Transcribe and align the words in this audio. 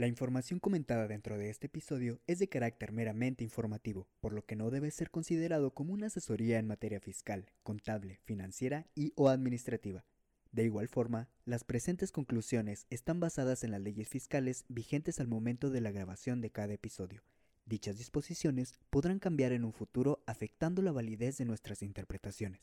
La 0.00 0.06
información 0.06 0.60
comentada 0.60 1.06
dentro 1.08 1.36
de 1.36 1.50
este 1.50 1.66
episodio 1.66 2.22
es 2.26 2.38
de 2.38 2.48
carácter 2.48 2.90
meramente 2.90 3.44
informativo, 3.44 4.08
por 4.20 4.32
lo 4.32 4.46
que 4.46 4.56
no 4.56 4.70
debe 4.70 4.90
ser 4.90 5.10
considerado 5.10 5.74
como 5.74 5.92
una 5.92 6.06
asesoría 6.06 6.58
en 6.58 6.66
materia 6.66 7.00
fiscal, 7.00 7.50
contable, 7.62 8.18
financiera 8.24 8.86
y 8.94 9.12
o 9.14 9.28
administrativa. 9.28 10.06
De 10.52 10.64
igual 10.64 10.88
forma, 10.88 11.28
las 11.44 11.64
presentes 11.64 12.12
conclusiones 12.12 12.86
están 12.88 13.20
basadas 13.20 13.62
en 13.62 13.72
las 13.72 13.82
leyes 13.82 14.08
fiscales 14.08 14.64
vigentes 14.68 15.20
al 15.20 15.28
momento 15.28 15.68
de 15.68 15.82
la 15.82 15.90
grabación 15.90 16.40
de 16.40 16.48
cada 16.48 16.72
episodio. 16.72 17.22
Dichas 17.66 17.98
disposiciones 17.98 18.72
podrán 18.88 19.18
cambiar 19.18 19.52
en 19.52 19.66
un 19.66 19.74
futuro 19.74 20.24
afectando 20.26 20.80
la 20.80 20.92
validez 20.92 21.36
de 21.36 21.44
nuestras 21.44 21.82
interpretaciones 21.82 22.62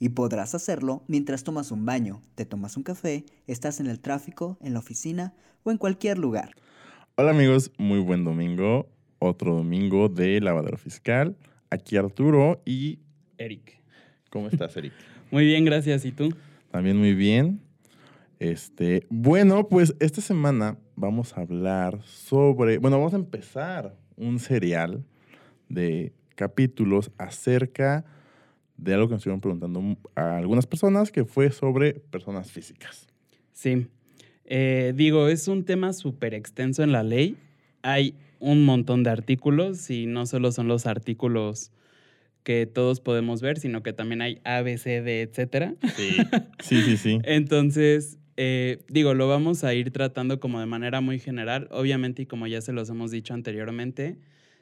y 0.00 0.08
podrás 0.08 0.54
hacerlo 0.56 1.04
mientras 1.06 1.44
tomas 1.44 1.70
un 1.70 1.84
baño, 1.84 2.22
te 2.34 2.46
tomas 2.46 2.76
un 2.76 2.82
café, 2.82 3.24
estás 3.46 3.78
en 3.78 3.86
el 3.86 4.00
tráfico, 4.00 4.58
en 4.62 4.72
la 4.72 4.80
oficina 4.80 5.34
o 5.62 5.70
en 5.70 5.76
cualquier 5.76 6.18
lugar. 6.18 6.56
Hola 7.16 7.30
amigos, 7.30 7.70
muy 7.76 8.00
buen 8.00 8.24
domingo. 8.24 8.88
Otro 9.18 9.54
domingo 9.54 10.08
de 10.08 10.40
Lavadero 10.40 10.78
Fiscal. 10.78 11.36
Aquí 11.68 11.98
Arturo 11.98 12.62
y 12.64 13.00
Eric. 13.36 13.82
¿Cómo 14.30 14.48
estás, 14.48 14.74
Eric? 14.78 14.94
muy 15.30 15.44
bien, 15.44 15.66
gracias. 15.66 16.06
¿Y 16.06 16.12
tú? 16.12 16.34
También 16.70 16.96
muy 16.96 17.14
bien. 17.14 17.60
Este, 18.38 19.06
bueno, 19.10 19.68
pues 19.68 19.94
esta 20.00 20.22
semana 20.22 20.78
vamos 20.96 21.36
a 21.36 21.42
hablar 21.42 22.00
sobre, 22.04 22.78
bueno, 22.78 22.96
vamos 22.96 23.12
a 23.12 23.16
empezar 23.16 23.94
un 24.16 24.38
serial 24.38 25.04
de 25.68 26.14
capítulos 26.36 27.10
acerca 27.18 28.06
de 28.80 28.94
algo 28.94 29.08
que 29.08 29.12
nos 29.12 29.20
estuvieron 29.20 29.40
preguntando 29.40 29.96
a 30.14 30.38
algunas 30.38 30.66
personas, 30.66 31.12
que 31.12 31.24
fue 31.24 31.50
sobre 31.50 31.94
personas 31.94 32.50
físicas. 32.50 33.06
Sí. 33.52 33.86
Eh, 34.46 34.92
digo, 34.96 35.28
es 35.28 35.48
un 35.48 35.64
tema 35.64 35.92
súper 35.92 36.34
extenso 36.34 36.82
en 36.82 36.92
la 36.92 37.02
ley. 37.02 37.36
Hay 37.82 38.14
un 38.38 38.64
montón 38.64 39.02
de 39.02 39.10
artículos 39.10 39.90
y 39.90 40.06
no 40.06 40.26
solo 40.26 40.50
son 40.50 40.66
los 40.66 40.86
artículos 40.86 41.72
que 42.42 42.66
todos 42.66 43.00
podemos 43.00 43.42
ver, 43.42 43.58
sino 43.58 43.82
que 43.82 43.92
también 43.92 44.22
hay 44.22 44.40
A, 44.44 44.62
B, 44.62 44.78
C, 44.78 45.02
D, 45.02 45.22
etcétera. 45.22 45.74
Sí, 45.94 46.16
sí, 46.60 46.82
sí. 46.82 46.96
sí. 46.96 47.18
Entonces, 47.24 48.18
eh, 48.36 48.82
digo, 48.88 49.12
lo 49.12 49.28
vamos 49.28 49.62
a 49.62 49.74
ir 49.74 49.90
tratando 49.90 50.40
como 50.40 50.58
de 50.58 50.66
manera 50.66 51.02
muy 51.02 51.18
general. 51.18 51.68
Obviamente, 51.70 52.22
y 52.22 52.26
como 52.26 52.46
ya 52.46 52.62
se 52.62 52.72
los 52.72 52.88
hemos 52.88 53.10
dicho 53.10 53.34
anteriormente, 53.34 54.16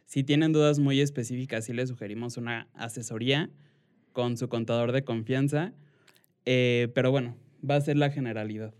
si 0.07 0.25
tienen 0.25 0.53
dudas 0.53 0.81
muy 0.81 1.01
específicas, 1.01 1.67
sí 1.67 1.73
les 1.73 1.89
sugerimos 1.89 2.37
una 2.37 2.67
asesoría 2.75 3.51
con 4.13 4.37
su 4.37 4.49
contador 4.49 4.93
de 4.93 5.05
confianza. 5.05 5.73
Eh, 6.45 6.89
pero 6.95 7.11
bueno, 7.11 7.37
va 7.69 7.77
a 7.77 7.81
ser 7.81 7.97
la 7.97 8.11
generalidad. 8.11 8.75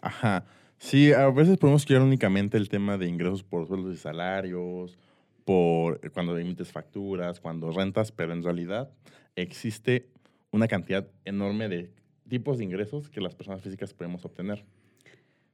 Ajá. 0.00 0.44
Sí, 0.78 1.12
a 1.12 1.30
veces 1.30 1.56
podemos 1.56 1.82
estudiar 1.82 2.02
únicamente 2.02 2.56
el 2.58 2.68
tema 2.68 2.98
de 2.98 3.06
ingresos 3.06 3.42
por 3.42 3.66
sueldos 3.66 3.94
y 3.94 3.96
salarios, 3.96 4.98
por 5.44 6.00
cuando 6.12 6.36
emites 6.36 6.72
facturas, 6.72 7.40
cuando 7.40 7.70
rentas, 7.70 8.12
pero 8.12 8.32
en 8.32 8.42
realidad 8.42 8.90
existe 9.36 10.08
una 10.50 10.68
cantidad 10.68 11.08
enorme 11.24 11.68
de 11.68 11.90
tipos 12.28 12.58
de 12.58 12.64
ingresos 12.64 13.08
que 13.08 13.20
las 13.20 13.34
personas 13.34 13.62
físicas 13.62 13.94
podemos 13.94 14.24
obtener. 14.24 14.64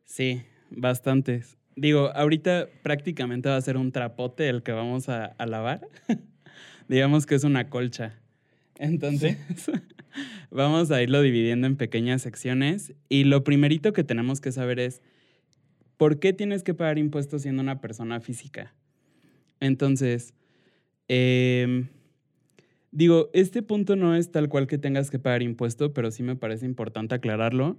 Sí, 0.05 0.43
bastantes. 0.71 1.57
Digo, 1.77 2.11
ahorita 2.15 2.69
prácticamente 2.83 3.49
va 3.49 3.57
a 3.57 3.61
ser 3.61 3.77
un 3.77 3.93
trapote 3.93 4.49
el 4.49 4.63
que 4.63 4.73
vamos 4.73 5.09
a, 5.09 5.27
a 5.27 5.47
lavar. 5.47 5.87
Digamos 6.89 7.27
que 7.27 7.37
es 7.37 7.45
una 7.45 7.71
colcha. 7.71 8.21
Entonces, 8.81 9.37
vamos 10.51 10.91
a 10.91 11.03
irlo 11.03 11.21
dividiendo 11.21 11.67
en 11.67 11.77
pequeñas 11.77 12.23
secciones 12.23 12.95
y 13.11 13.25
lo 13.25 13.45
primerito 13.45 13.93
que 13.93 14.05
tenemos 14.05 14.41
que 14.41 14.53
saber 14.53 14.81
es, 14.81 15.03
¿por 15.99 16.19
qué 16.19 16.33
tienes 16.33 16.63
que 16.63 16.73
pagar 16.73 16.97
impuestos 16.97 17.43
siendo 17.43 17.61
una 17.61 17.83
persona 17.83 18.21
física? 18.21 18.75
Entonces, 19.61 20.33
em, 21.09 21.89
digo, 22.91 23.29
este 23.35 23.63
punto 23.63 23.97
no 23.97 24.15
es 24.15 24.33
tal 24.33 24.49
cual 24.49 24.67
que 24.67 24.79
tengas 24.79 25.11
que 25.11 25.19
pagar 25.19 25.43
impuesto, 25.43 25.93
pero 25.93 26.11
sí 26.11 26.23
me 26.23 26.35
parece 26.35 26.65
importante 26.65 27.15
aclararlo. 27.15 27.77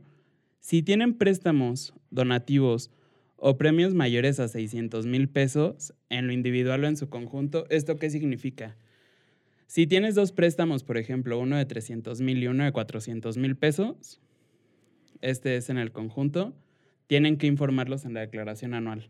Si 0.59 0.83
tienen 0.83 1.15
préstamos, 1.15 1.95
donativos 2.11 2.91
o 3.37 3.57
premios 3.57 3.95
mayores 3.95 4.39
a 4.39 4.47
600 4.47 5.07
mil 5.07 5.29
pesos 5.29 5.95
en 6.09 6.27
lo 6.27 6.33
individual 6.33 6.83
o 6.83 6.87
en 6.87 6.95
su 6.95 7.09
conjunto, 7.09 7.65
¿esto 7.71 7.97
qué 7.97 8.11
significa? 8.11 8.77
Si 9.71 9.87
tienes 9.87 10.15
dos 10.15 10.33
préstamos, 10.33 10.83
por 10.83 10.97
ejemplo, 10.97 11.39
uno 11.39 11.55
de 11.55 11.63
300 11.63 12.19
mil 12.19 12.43
y 12.43 12.47
uno 12.47 12.65
de 12.65 12.73
400 12.73 13.37
mil 13.37 13.55
pesos, 13.55 14.19
este 15.21 15.55
es 15.55 15.69
en 15.69 15.77
el 15.77 15.93
conjunto, 15.93 16.53
tienen 17.07 17.37
que 17.37 17.47
informarlos 17.47 18.03
en 18.03 18.13
la 18.13 18.19
declaración 18.19 18.73
anual. 18.73 19.09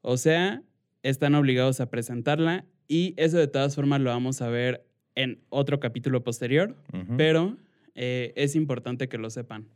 O 0.00 0.16
sea, 0.16 0.64
están 1.04 1.36
obligados 1.36 1.78
a 1.78 1.90
presentarla 1.90 2.64
y 2.88 3.14
eso 3.18 3.38
de 3.38 3.46
todas 3.46 3.76
formas 3.76 4.00
lo 4.00 4.10
vamos 4.10 4.42
a 4.42 4.48
ver 4.48 4.84
en 5.14 5.38
otro 5.48 5.78
capítulo 5.78 6.24
posterior, 6.24 6.74
pero 7.16 7.56
eh, 7.94 8.32
es 8.34 8.56
importante 8.56 9.08
que 9.08 9.16
lo 9.16 9.30
sepan. 9.30 9.68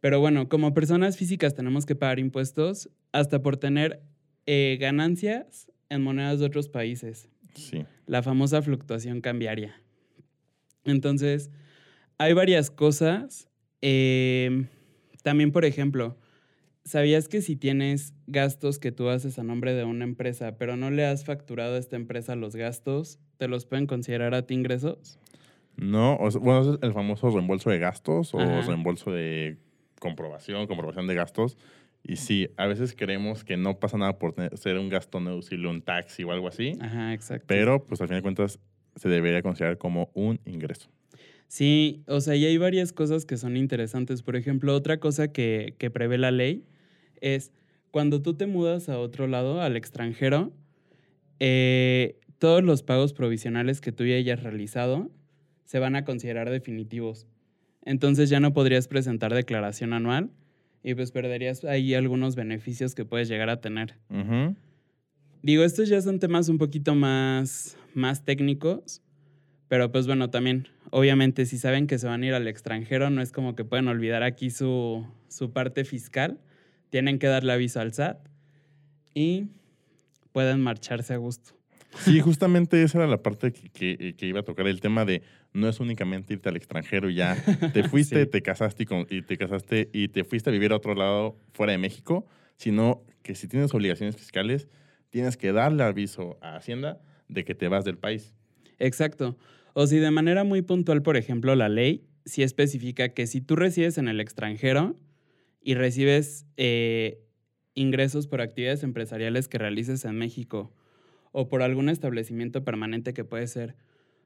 Pero 0.00 0.18
bueno, 0.18 0.48
como 0.48 0.74
personas 0.74 1.16
físicas 1.16 1.54
tenemos 1.54 1.86
que 1.86 1.94
pagar 1.94 2.18
impuestos 2.18 2.90
hasta 3.12 3.42
por 3.42 3.58
tener 3.58 4.02
eh, 4.46 4.76
ganancias 4.80 5.70
en 5.88 6.02
monedas 6.02 6.40
de 6.40 6.46
otros 6.46 6.68
países. 6.68 7.28
Sí. 7.54 7.84
La 8.06 8.22
famosa 8.22 8.62
fluctuación 8.62 9.20
cambiaria. 9.20 9.80
Entonces, 10.84 11.50
hay 12.18 12.32
varias 12.32 12.70
cosas. 12.70 13.48
Em, 13.80 14.66
también, 15.22 15.52
por 15.52 15.64
ejemplo, 15.64 16.16
¿sabías 16.84 17.28
que 17.28 17.42
si 17.42 17.56
tienes 17.56 18.14
gastos 18.26 18.78
que 18.78 18.92
tú 18.92 19.08
haces 19.08 19.38
a 19.38 19.42
nombre 19.42 19.74
de 19.74 19.84
una 19.84 20.04
empresa, 20.04 20.56
pero 20.58 20.76
no 20.76 20.90
le 20.90 21.04
has 21.06 21.24
facturado 21.24 21.76
a 21.76 21.78
esta 21.78 21.96
empresa 21.96 22.36
los 22.36 22.56
gastos, 22.56 23.18
¿te 23.38 23.48
los 23.48 23.66
pueden 23.66 23.86
considerar 23.86 24.34
a 24.34 24.46
ti 24.46 24.54
ingresos? 24.54 25.18
No, 25.76 26.18
bueno, 26.40 26.74
es 26.74 26.78
el 26.82 26.92
famoso 26.92 27.30
reembolso 27.30 27.70
de 27.70 27.78
gastos 27.78 28.34
o 28.34 28.38
reembolso 28.38 29.10
de 29.10 29.56
comprobación, 29.98 30.66
comprobación 30.66 31.06
de 31.06 31.14
gastos. 31.14 31.56
Y 32.04 32.16
sí, 32.16 32.48
a 32.56 32.66
veces 32.66 32.94
creemos 32.96 33.44
que 33.44 33.56
no 33.56 33.78
pasa 33.78 33.96
nada 33.96 34.18
por 34.18 34.34
ser 34.58 34.78
un 34.78 34.88
gasto 34.88 35.20
no 35.20 35.38
un 35.38 35.82
taxi 35.82 36.24
o 36.24 36.32
algo 36.32 36.48
así. 36.48 36.76
Ajá, 36.80 37.14
exacto. 37.14 37.46
Pero, 37.46 37.84
pues 37.84 38.00
al 38.00 38.08
fin 38.08 38.16
de 38.16 38.22
cuentas, 38.22 38.58
se 38.96 39.08
debería 39.08 39.42
considerar 39.42 39.78
como 39.78 40.10
un 40.14 40.40
ingreso. 40.44 40.90
Sí, 41.46 42.02
o 42.06 42.20
sea, 42.20 42.34
y 42.34 42.44
hay 42.44 42.58
varias 42.58 42.92
cosas 42.92 43.24
que 43.24 43.36
son 43.36 43.56
interesantes. 43.56 44.22
Por 44.22 44.36
ejemplo, 44.36 44.74
otra 44.74 44.98
cosa 44.98 45.32
que, 45.32 45.76
que 45.78 45.90
prevé 45.90 46.18
la 46.18 46.30
ley 46.30 46.64
es 47.20 47.52
cuando 47.90 48.22
tú 48.22 48.34
te 48.34 48.46
mudas 48.46 48.88
a 48.88 48.98
otro 48.98 49.26
lado, 49.26 49.60
al 49.60 49.76
extranjero, 49.76 50.52
eh, 51.38 52.18
todos 52.38 52.62
los 52.64 52.82
pagos 52.82 53.12
provisionales 53.12 53.80
que 53.80 53.92
tú 53.92 54.04
ya 54.04 54.16
hayas 54.16 54.42
realizado 54.42 55.10
se 55.64 55.78
van 55.78 55.94
a 55.94 56.04
considerar 56.04 56.50
definitivos. 56.50 57.28
Entonces 57.84 58.30
ya 58.30 58.40
no 58.40 58.52
podrías 58.52 58.88
presentar 58.88 59.34
declaración 59.34 59.92
anual 59.92 60.30
y 60.82 60.94
pues 60.94 61.12
perderías 61.12 61.64
ahí 61.64 61.94
algunos 61.94 62.34
beneficios 62.34 62.94
que 62.94 63.04
puedes 63.04 63.28
llegar 63.28 63.50
a 63.50 63.60
tener. 63.60 63.96
Digo, 65.42 65.64
estos 65.64 65.88
ya 65.88 66.00
son 66.00 66.18
temas 66.18 66.48
un 66.48 66.58
poquito 66.58 66.94
más, 66.94 67.76
más 67.94 68.24
técnicos, 68.24 69.02
pero 69.68 69.90
pues 69.90 70.06
bueno, 70.06 70.30
también, 70.30 70.68
obviamente, 70.90 71.46
si 71.46 71.58
saben 71.58 71.86
que 71.86 71.98
se 71.98 72.06
van 72.06 72.22
a 72.22 72.26
ir 72.26 72.34
al 72.34 72.46
extranjero, 72.46 73.10
no 73.10 73.22
es 73.22 73.32
como 73.32 73.54
que 73.54 73.64
pueden 73.64 73.88
olvidar 73.88 74.22
aquí 74.22 74.50
su, 74.50 75.06
su 75.28 75.52
parte 75.52 75.84
fiscal, 75.84 76.38
tienen 76.90 77.18
que 77.18 77.26
darle 77.26 77.52
aviso 77.52 77.80
al 77.80 77.92
SAT 77.92 78.18
y 79.14 79.46
pueden 80.32 80.60
marcharse 80.60 81.14
a 81.14 81.16
gusto. 81.16 81.54
Sí, 81.98 82.20
justamente 82.20 82.82
esa 82.82 82.98
era 82.98 83.06
la 83.06 83.22
parte 83.22 83.52
que, 83.52 84.14
iba 84.20 84.40
a 84.40 84.42
tocar, 84.42 84.66
el 84.66 84.80
tema 84.80 85.04
de 85.04 85.22
no 85.52 85.68
es 85.68 85.80
únicamente 85.80 86.34
irte 86.34 86.48
al 86.48 86.56
extranjero 86.56 87.10
y 87.10 87.16
ya 87.16 87.36
te 87.72 87.88
fuiste, 87.88 88.26
te 88.26 88.42
casaste 88.42 88.84
y, 88.84 89.16
y, 89.16 89.22
te 89.22 89.36
casaste 89.36 89.90
y 89.92 90.08
te 90.08 90.24
fuiste 90.24 90.50
a 90.50 90.52
vivir 90.52 90.72
a 90.72 90.76
otro 90.76 90.94
lado 90.94 91.38
fuera 91.52 91.72
de 91.72 91.78
México, 91.78 92.26
sino 92.56 93.04
que 93.22 93.34
si 93.34 93.48
tienes 93.48 93.72
obligaciones 93.74 94.16
fiscales, 94.16 94.68
tienes 95.10 95.36
que 95.36 95.52
darle 95.52 95.84
aviso 95.84 96.38
a 96.40 96.56
Hacienda 96.56 97.00
de 97.28 97.44
que 97.44 97.54
te 97.54 97.68
vas 97.68 97.84
del 97.84 97.98
país. 97.98 98.34
Exacto. 98.78 99.36
O 99.74 99.86
si 99.86 99.98
de 99.98 100.10
manera 100.10 100.44
muy 100.44 100.62
puntual, 100.62 101.02
por 101.02 101.16
ejemplo, 101.16 101.54
la 101.54 101.68
ley 101.68 102.04
sí 102.24 102.42
especifica 102.42 103.10
que 103.10 103.26
si 103.26 103.40
tú 103.40 103.56
resides 103.56 103.98
en 103.98 104.08
el 104.08 104.20
extranjero 104.20 104.98
y 105.60 105.74
recibes 105.74 106.46
eh, 106.56 107.22
ingresos 107.74 108.26
por 108.26 108.40
actividades 108.40 108.82
empresariales 108.82 109.48
que 109.48 109.58
realices 109.58 110.04
en 110.04 110.16
México 110.16 110.72
o 111.30 111.48
por 111.48 111.62
algún 111.62 111.88
establecimiento 111.88 112.64
permanente 112.64 113.14
que 113.14 113.24
puede 113.24 113.46
ser 113.46 113.76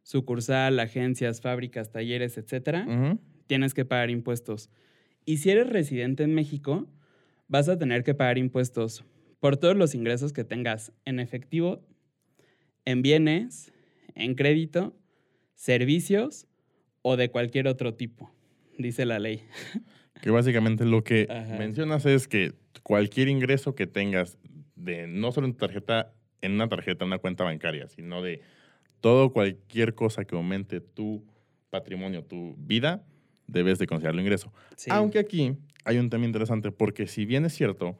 sucursal, 0.06 0.78
agencias, 0.78 1.40
fábricas, 1.40 1.90
talleres, 1.90 2.38
etcétera, 2.38 2.86
tienes 3.48 3.74
que 3.74 3.84
pagar 3.84 4.08
impuestos. 4.08 4.70
Y 5.24 5.38
si 5.38 5.50
eres 5.50 5.68
residente 5.68 6.22
en 6.22 6.32
México, 6.32 6.86
vas 7.48 7.68
a 7.68 7.76
tener 7.76 8.04
que 8.04 8.14
pagar 8.14 8.38
impuestos 8.38 9.04
por 9.40 9.56
todos 9.56 9.76
los 9.76 9.96
ingresos 9.96 10.32
que 10.32 10.44
tengas 10.44 10.92
en 11.06 11.18
efectivo, 11.18 11.84
en 12.84 13.02
bienes, 13.02 13.72
en 14.14 14.36
crédito, 14.36 14.96
servicios 15.56 16.46
o 17.02 17.16
de 17.16 17.32
cualquier 17.32 17.66
otro 17.66 17.94
tipo, 17.94 18.32
dice 18.78 19.06
la 19.06 19.18
ley. 19.18 19.42
Que 20.22 20.30
básicamente 20.30 20.86
lo 20.86 21.04
que 21.04 21.26
Ajá. 21.28 21.58
mencionas 21.58 22.06
es 22.06 22.26
que 22.26 22.54
cualquier 22.82 23.28
ingreso 23.28 23.74
que 23.74 23.86
tengas 23.86 24.38
de 24.74 25.06
no 25.06 25.30
solo 25.30 25.46
en 25.46 25.52
tu 25.52 25.58
tarjeta, 25.58 26.14
en 26.40 26.52
una 26.52 26.70
tarjeta, 26.70 27.04
en 27.04 27.08
una 27.08 27.18
cuenta 27.18 27.44
bancaria, 27.44 27.86
sino 27.88 28.22
de 28.22 28.40
todo 29.00 29.32
cualquier 29.32 29.94
cosa 29.94 30.24
que 30.24 30.34
aumente 30.36 30.80
tu 30.80 31.24
patrimonio, 31.70 32.24
tu 32.24 32.54
vida, 32.58 33.04
debes 33.46 33.78
de 33.78 33.86
considerarlo 33.86 34.20
ingreso. 34.20 34.52
Sí. 34.76 34.90
Aunque 34.92 35.18
aquí 35.18 35.56
hay 35.84 35.98
un 35.98 36.10
tema 36.10 36.24
interesante 36.24 36.72
porque 36.72 37.06
si 37.06 37.24
bien 37.26 37.44
es 37.44 37.54
cierto, 37.54 37.96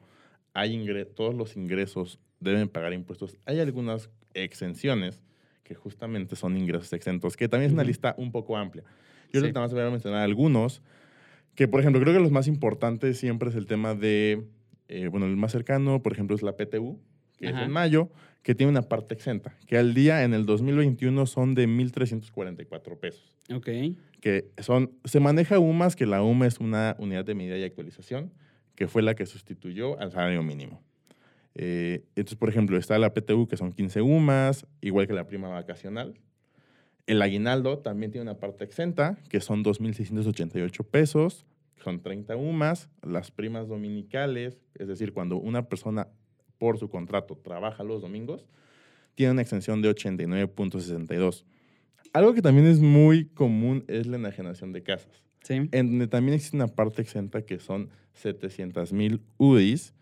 hay 0.53 0.73
ingre- 0.75 1.05
todos 1.05 1.33
los 1.35 1.55
ingresos 1.55 2.19
deben 2.39 2.67
pagar 2.69 2.93
impuestos, 2.93 3.37
hay 3.45 3.59
algunas 3.59 4.09
exenciones 4.33 5.21
que 5.63 5.75
justamente 5.75 6.35
son 6.35 6.57
ingresos 6.57 6.91
exentos, 6.93 7.35
que 7.37 7.47
también 7.49 7.67
es 7.69 7.73
una 7.73 7.83
lista 7.83 8.15
un 8.17 8.31
poco 8.31 8.55
amplia. 8.57 8.83
Yo 9.33 9.41
Sí. 9.41 9.51
más 9.53 9.73
voy 9.73 9.81
a 9.81 9.89
mencionar 9.89 10.21
algunos, 10.21 10.81
que 11.55 11.67
por 11.67 11.79
ejemplo 11.81 12.01
creo 12.01 12.13
que 12.13 12.19
los 12.19 12.31
más 12.31 12.47
importantes 12.47 13.17
siempre 13.17 13.49
es 13.49 13.55
el 13.55 13.65
tema 13.65 13.93
de, 13.95 14.45
eh, 14.87 15.07
bueno, 15.09 15.25
el 15.25 15.35
más 15.35 15.51
cercano, 15.51 16.01
por 16.01 16.13
ejemplo, 16.13 16.35
es 16.35 16.41
la 16.43 16.55
PTU, 16.55 16.99
que 17.37 17.47
Ajá. 17.49 17.59
es 17.59 17.65
en 17.65 17.71
mayo, 17.71 18.09
que 18.47 18.55
tiene 18.55 18.69
una 18.69 18.83
parte 18.83 19.13
exenta, 19.13 19.57
que 19.67 19.77
al 19.77 19.93
día 19.93 20.23
en 20.23 20.33
el 20.33 20.45
2021 20.45 21.25
son 21.25 21.53
de 21.53 21.67
1.344 21.67 22.97
pesos 22.97 23.35
Ok. 23.53 23.67
que 24.21 24.49
son, 24.59 24.93
se 25.03 25.19
maneja 25.19 25.59
UMAS, 25.59 25.97
que 25.97 26.05
la 26.05 26.23
UMA 26.23 26.47
es 26.47 26.61
una 26.61 26.95
unidad 26.97 27.25
de 27.25 27.35
medida 27.35 27.57
y 27.57 27.63
actualización, 27.65 28.31
que 28.75 28.87
fue 28.87 29.01
la 29.01 29.15
que 29.15 29.25
sustituyó 29.25 29.99
al 29.99 30.13
salario 30.13 30.43
mínimo. 30.43 30.81
Eh, 31.55 32.05
entonces, 32.15 32.37
por 32.37 32.47
ejemplo, 32.47 32.77
está 32.77 32.97
la 32.97 33.13
PTU, 33.13 33.49
que 33.49 33.57
son 33.57 33.73
15 33.73 34.01
UMAS, 34.01 34.65
igual 34.79 35.07
que 35.07 35.13
la 35.13 35.27
prima 35.27 35.49
vacacional. 35.49 36.13
El 37.05 37.21
aguinaldo 37.21 37.79
también 37.79 38.13
tiene 38.13 38.31
una 38.31 38.39
parte 38.39 38.63
exenta, 38.63 39.17
que 39.27 39.41
son 39.41 39.61
2.688 39.61 40.85
pesos, 40.85 41.45
son 41.83 42.01
30 42.01 42.37
UMAS. 42.37 42.87
Las 43.05 43.29
primas 43.29 43.67
dominicales, 43.67 44.57
es 44.75 44.87
decir, 44.87 45.11
cuando 45.11 45.35
una 45.35 45.67
persona 45.67 46.07
por 46.57 46.77
su 46.77 46.89
contrato 46.89 47.35
trabaja 47.37 47.83
los 47.83 48.01
domingos, 48.01 48.45
tiene 49.15 49.31
una 49.33 49.41
exención 49.41 49.81
de 49.81 49.89
89.62. 49.89 51.43
Algo 52.13 52.33
que 52.33 52.41
también 52.41 52.67
es 52.67 52.79
muy 52.79 53.25
común 53.25 53.83
es 53.87 54.07
la 54.07 54.17
enajenación 54.17 54.71
de 54.73 54.83
casas, 54.83 55.23
Sí. 55.43 55.53
en 55.71 55.89
donde 55.89 56.07
también 56.07 56.35
existe 56.35 56.55
una 56.57 56.67
parte 56.67 57.01
exenta 57.01 57.41
que 57.43 57.59
son 57.59 57.89
700 58.13 58.93
mil 58.93 59.21
UDIs. 59.37 59.93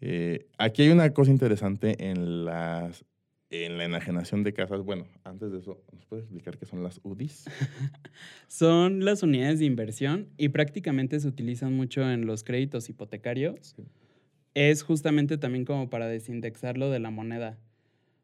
Eh, 0.00 0.46
aquí 0.58 0.82
hay 0.82 0.88
una 0.90 1.12
cosa 1.12 1.30
interesante 1.30 2.08
en, 2.10 2.44
las, 2.44 3.04
en 3.50 3.78
la 3.78 3.84
enajenación 3.84 4.42
de 4.42 4.52
casas. 4.52 4.82
Bueno, 4.82 5.06
antes 5.24 5.52
de 5.52 5.58
eso, 5.58 5.80
¿nos 5.92 6.04
puedes 6.06 6.24
explicar 6.24 6.58
qué 6.58 6.66
son 6.66 6.82
las 6.82 7.00
UDIs? 7.04 7.44
Son 8.48 9.04
las 9.04 9.22
unidades 9.22 9.58
de 9.60 9.64
inversión 9.66 10.28
y 10.36 10.48
prácticamente 10.50 11.18
se 11.20 11.28
utilizan 11.28 11.72
mucho 11.74 12.02
en 12.10 12.26
los 12.26 12.42
créditos 12.44 12.88
hipotecarios. 12.88 13.74
Sí. 13.76 13.82
Es 14.54 14.82
justamente 14.82 15.38
también 15.38 15.64
como 15.64 15.88
para 15.88 16.08
desindexarlo 16.08 16.90
de 16.90 16.98
la 16.98 17.10
moneda. 17.10 17.58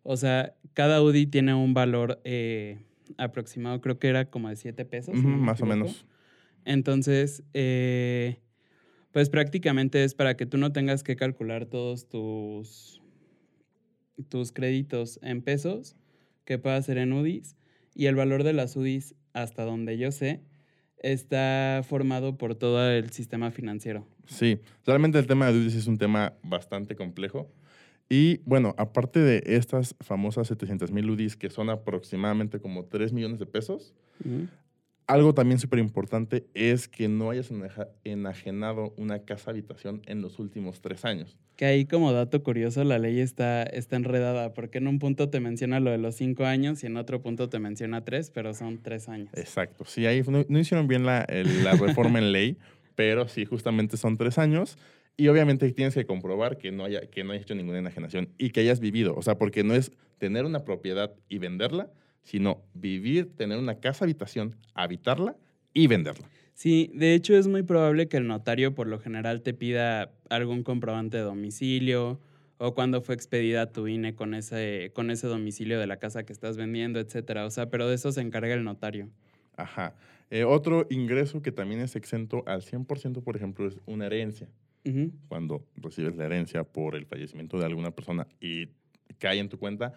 O 0.03 0.17
sea, 0.17 0.55
cada 0.75 1.03
UDI 1.03 1.27
tiene 1.27 1.55
un 1.55 1.75
valor 1.75 2.21
eh, 2.25 2.79
aproximado, 3.17 3.81
creo 3.81 3.99
que 3.99 4.09
era 4.09 4.31
como 4.31 4.49
de 4.49 4.57
7 4.57 4.85
pesos. 4.85 5.17
si 5.17 5.21
Ujú, 5.21 5.31
no 5.31 5.39
me 5.39 5.45
más 5.45 5.63
o 5.63 5.67
menos. 5.67 6.07
Entonces, 6.65 7.43
eh, 7.55 8.39
pues 9.13 9.31
prácticamente 9.31 10.05
es 10.05 10.15
para 10.15 10.37
que 10.37 10.47
tú 10.47 10.59
no 10.59 10.73
tengas 10.73 11.03
que 11.03 11.17
calcular 11.17 11.67
todos 11.67 12.09
tus, 12.09 13.01
tus 14.29 14.53
créditos 14.53 15.19
en 15.23 15.43
pesos, 15.43 15.97
que 16.45 16.59
pueda 16.59 16.81
ser 16.83 16.99
en 16.99 17.13
UDIs. 17.13 17.57
Y 17.95 18.07
el 18.07 18.15
valor 18.15 18.45
de 18.45 18.53
las 18.53 18.77
UDIs, 18.77 19.15
hasta 19.33 19.65
donde 19.65 19.99
yo 19.99 20.13
sé, 20.13 20.43
está 21.01 21.83
formado 21.89 22.37
por 22.37 22.55
todo 22.55 22.91
el 22.91 23.11
sistema 23.11 23.51
financiero. 23.51 24.07
Sí, 24.27 24.61
realmente 24.85 25.19
el 25.19 25.27
tema 25.27 25.51
de 25.51 25.59
UDIs 25.59 25.75
es 25.75 25.87
un 25.87 25.99
tema 25.99 26.35
bastante 26.43 26.97
complejo. 26.97 27.51
Y 28.11 28.39
bueno, 28.45 28.75
aparte 28.79 29.21
de 29.21 29.43
estas 29.45 29.95
famosas 30.01 30.49
700 30.49 30.91
mil 30.93 31.11
UDIs, 31.11 31.37
que 31.37 31.51
son 31.51 31.69
aproximadamente 31.69 32.59
como 32.59 32.85
3 32.87 33.13
millones 33.13 33.39
de 33.39 33.47
pesos, 33.47 33.95
algo 35.09 35.35
también 35.35 35.59
súper 35.59 35.81
importante 35.81 36.47
es 36.55 36.87
que 36.87 37.09
no 37.09 37.31
hayas 37.31 37.51
enajenado 38.05 38.95
una 38.97 39.21
casa 39.25 39.51
habitación 39.51 40.03
en 40.07 40.23
los 40.23 40.39
últimos 40.39 40.81
tres 40.81 41.05
años. 41.05 41.37
Que 41.57 41.65
ahí 41.65 41.87
como 41.87 42.13
dato 42.13 42.43
curioso 42.43 42.85
la 42.85 42.99
ley 42.99 43.19
está, 43.21 43.63
está 43.65 43.97
enredada, 43.97 44.55
porque 44.55 44.79
en 44.79 44.87
un 44.87 44.99
punto 44.99 45.29
te 45.29 45.41
menciona 45.41 45.81
lo 45.81 45.91
de 45.91 45.99
los 45.99 46.15
cinco 46.15 46.45
años 46.45 46.85
y 46.85 46.87
en 46.87 46.97
otro 46.97 47.21
punto 47.21 47.49
te 47.49 47.59
menciona 47.59 48.05
tres, 48.05 48.31
pero 48.31 48.55
son 48.55 48.81
tres 48.83 49.09
años. 49.09 49.31
Exacto. 49.35 49.85
Sí, 49.87 50.07
ahí 50.07 50.23
no, 50.29 50.45
no 50.49 50.59
hicieron 50.59 50.87
bien 50.87 51.05
la, 51.05 51.23
el- 51.23 51.65
la 51.65 51.73
reforma 51.73 52.19
en 52.21 52.31
ley, 52.33 52.59
pero 52.95 53.27
sí, 53.29 53.45
justamente 53.45 53.97
son 53.97 54.17
tres 54.17 54.39
años. 54.39 54.79
Y 55.17 55.27
obviamente 55.27 55.69
tienes 55.73 55.95
que 55.95 56.07
comprobar 56.07 56.59
que 56.59 56.71
no, 56.71 56.85
haya, 56.85 57.01
que 57.11 57.25
no 57.25 57.33
hayas 57.33 57.43
hecho 57.43 57.57
ninguna 57.57 57.79
enajenación 57.79 58.29
y 58.39 58.51
que 58.51 58.61
hayas 58.61 58.79
vivido. 58.79 59.17
O 59.17 59.23
sea, 59.23 59.37
porque 59.37 59.65
no 59.65 59.75
es 59.75 59.91
tener 60.19 60.45
una 60.45 60.65
propiedad 60.65 61.13
y 61.29 61.39
venderla, 61.39 61.91
sino 62.23 62.63
vivir, 62.75 63.35
tener 63.37 63.59
una 63.59 63.81
casa 63.81 64.05
habitación, 64.05 64.57
habitarla 64.75 65.37
y 65.73 65.87
venderla. 65.87 66.29
Sí, 66.55 66.91
de 66.95 67.15
hecho 67.15 67.37
es 67.37 67.47
muy 67.47 67.63
probable 67.63 68.09
que 68.09 68.17
el 68.17 68.27
notario 68.27 68.75
por 68.75 68.89
lo 68.89 68.99
general 68.99 69.43
te 69.43 69.55
pida 69.55 70.11
algún 70.29 70.65
comprobante 70.65 71.17
de 71.17 71.23
domicilio 71.23 72.21
o 72.59 72.75
cuando 72.75 73.01
fue 73.01 73.15
expedida 73.15 73.71
tu 73.71 73.87
INE 73.87 74.15
con 74.15 74.35
ese, 74.35 74.91
con 74.95 75.11
ese 75.11 75.29
domicilio 75.29 75.79
de 75.79 75.87
la 75.87 75.99
casa 75.99 76.25
que 76.25 76.33
estás 76.33 76.57
vendiendo, 76.57 76.99
etcétera. 76.99 77.47
O 77.47 77.51
sea, 77.51 77.71
pero 77.71 77.89
de 77.89 77.95
eso 77.95 78.11
se 78.11 78.21
encarga 78.21 78.55
el 78.55 78.65
notario. 78.65 79.09
Ajá. 79.57 79.95
Eh, 80.31 80.45
otro 80.45 80.87
ingreso 80.91 81.41
que 81.41 81.53
también 81.53 81.81
es 81.81 81.97
exento 81.97 82.43
al 82.47 82.63
100%, 82.63 83.23
por 83.23 83.37
ejemplo, 83.37 83.67
es 83.67 83.79
una 83.87 84.07
herencia. 84.07 84.49
Cuando 85.29 85.67
recibes 85.77 86.17
la 86.17 86.25
herencia 86.25 86.65
por 86.65 86.95
el 86.95 87.05
fallecimiento 87.05 87.59
de 87.59 87.67
alguna 87.67 87.91
persona 87.91 88.27
y 88.41 88.69
cae 89.19 89.39
en 89.39 89.51
tu 89.51 89.59
cuenta, 89.59 89.93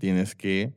tienes 0.00 0.34
que, 0.34 0.72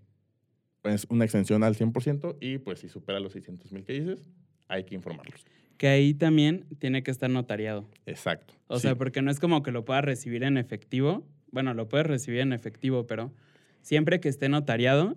es 0.83 1.05
una 1.09 1.25
exención 1.25 1.63
al 1.63 1.75
100% 1.75 2.37
y 2.39 2.57
pues 2.57 2.79
si 2.79 2.89
supera 2.89 3.19
los 3.19 3.33
600 3.33 3.71
mil 3.71 3.83
que 3.83 3.93
dices, 3.93 4.23
hay 4.67 4.83
que 4.85 4.95
informarlos. 4.95 5.45
Que 5.77 5.87
ahí 5.87 6.13
también 6.13 6.65
tiene 6.79 7.03
que 7.03 7.11
estar 7.11 7.29
notariado. 7.29 7.85
Exacto. 8.05 8.53
O 8.67 8.75
Sí. 8.77 8.83
sea, 8.83 8.95
porque 8.95 9.21
no 9.21 9.31
es 9.31 9.39
como 9.39 9.63
que 9.63 9.71
lo 9.71 9.85
puedas 9.85 10.03
recibir 10.03 10.43
en 10.43 10.57
efectivo. 10.57 11.25
Bueno, 11.51 11.73
lo 11.73 11.87
puedes 11.89 12.05
recibir 12.07 12.41
en 12.41 12.53
efectivo, 12.53 13.07
pero 13.07 13.31
siempre 13.81 14.19
que 14.19 14.29
esté 14.29 14.49
notariado, 14.49 15.15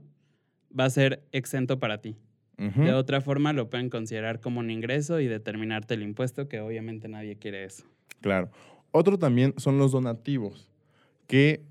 va 0.79 0.85
a 0.85 0.91
ser 0.91 1.23
exento 1.33 1.79
para 1.79 2.01
ti. 2.01 2.17
De 2.77 2.93
otra 2.93 3.21
forma, 3.21 3.53
lo 3.53 3.69
pueden 3.71 3.91
considerar 3.91 4.39
como 4.41 4.61
un 4.61 4.71
ingreso 4.71 5.19
y 5.19 5.27
determinarte 5.27 5.95
el 5.95 6.03
impuesto, 6.03 6.49
que 6.49 6.61
obviamente 6.61 7.09
nadie 7.09 7.35
quiere 7.35 7.65
eso. 7.65 7.83
Claro. 8.21 8.51
Otro 8.93 9.19
también 9.19 9.53
son 9.57 9.79
los 9.79 9.91
donativos, 9.91 10.69
que 11.27 11.65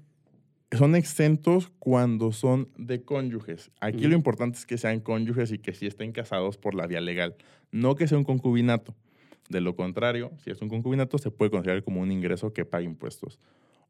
son 0.77 0.95
exentos 0.95 1.71
cuando 1.79 2.31
son 2.31 2.69
de 2.77 3.03
cónyuges. 3.03 3.71
Aquí 3.81 4.07
lo 4.07 4.15
importante 4.15 4.57
es 4.57 4.65
que 4.65 4.77
sean 4.77 5.01
cónyuges 5.01 5.51
y 5.51 5.59
que 5.59 5.73
sí 5.73 5.87
estén 5.87 6.11
casados 6.11 6.57
por 6.57 6.75
la 6.75 6.87
vía 6.87 7.01
legal, 7.01 7.35
no 7.71 7.95
que 7.95 8.07
sea 8.07 8.17
un 8.17 8.23
concubinato. 8.23 8.95
De 9.49 9.59
lo 9.59 9.75
contrario, 9.75 10.31
si 10.37 10.49
es 10.49 10.61
un 10.61 10.69
concubinato, 10.69 11.17
se 11.17 11.29
puede 11.29 11.51
considerar 11.51 11.83
como 11.83 11.99
un 11.99 12.11
ingreso 12.11 12.53
que 12.53 12.63
paga 12.63 12.85
impuestos. 12.85 13.37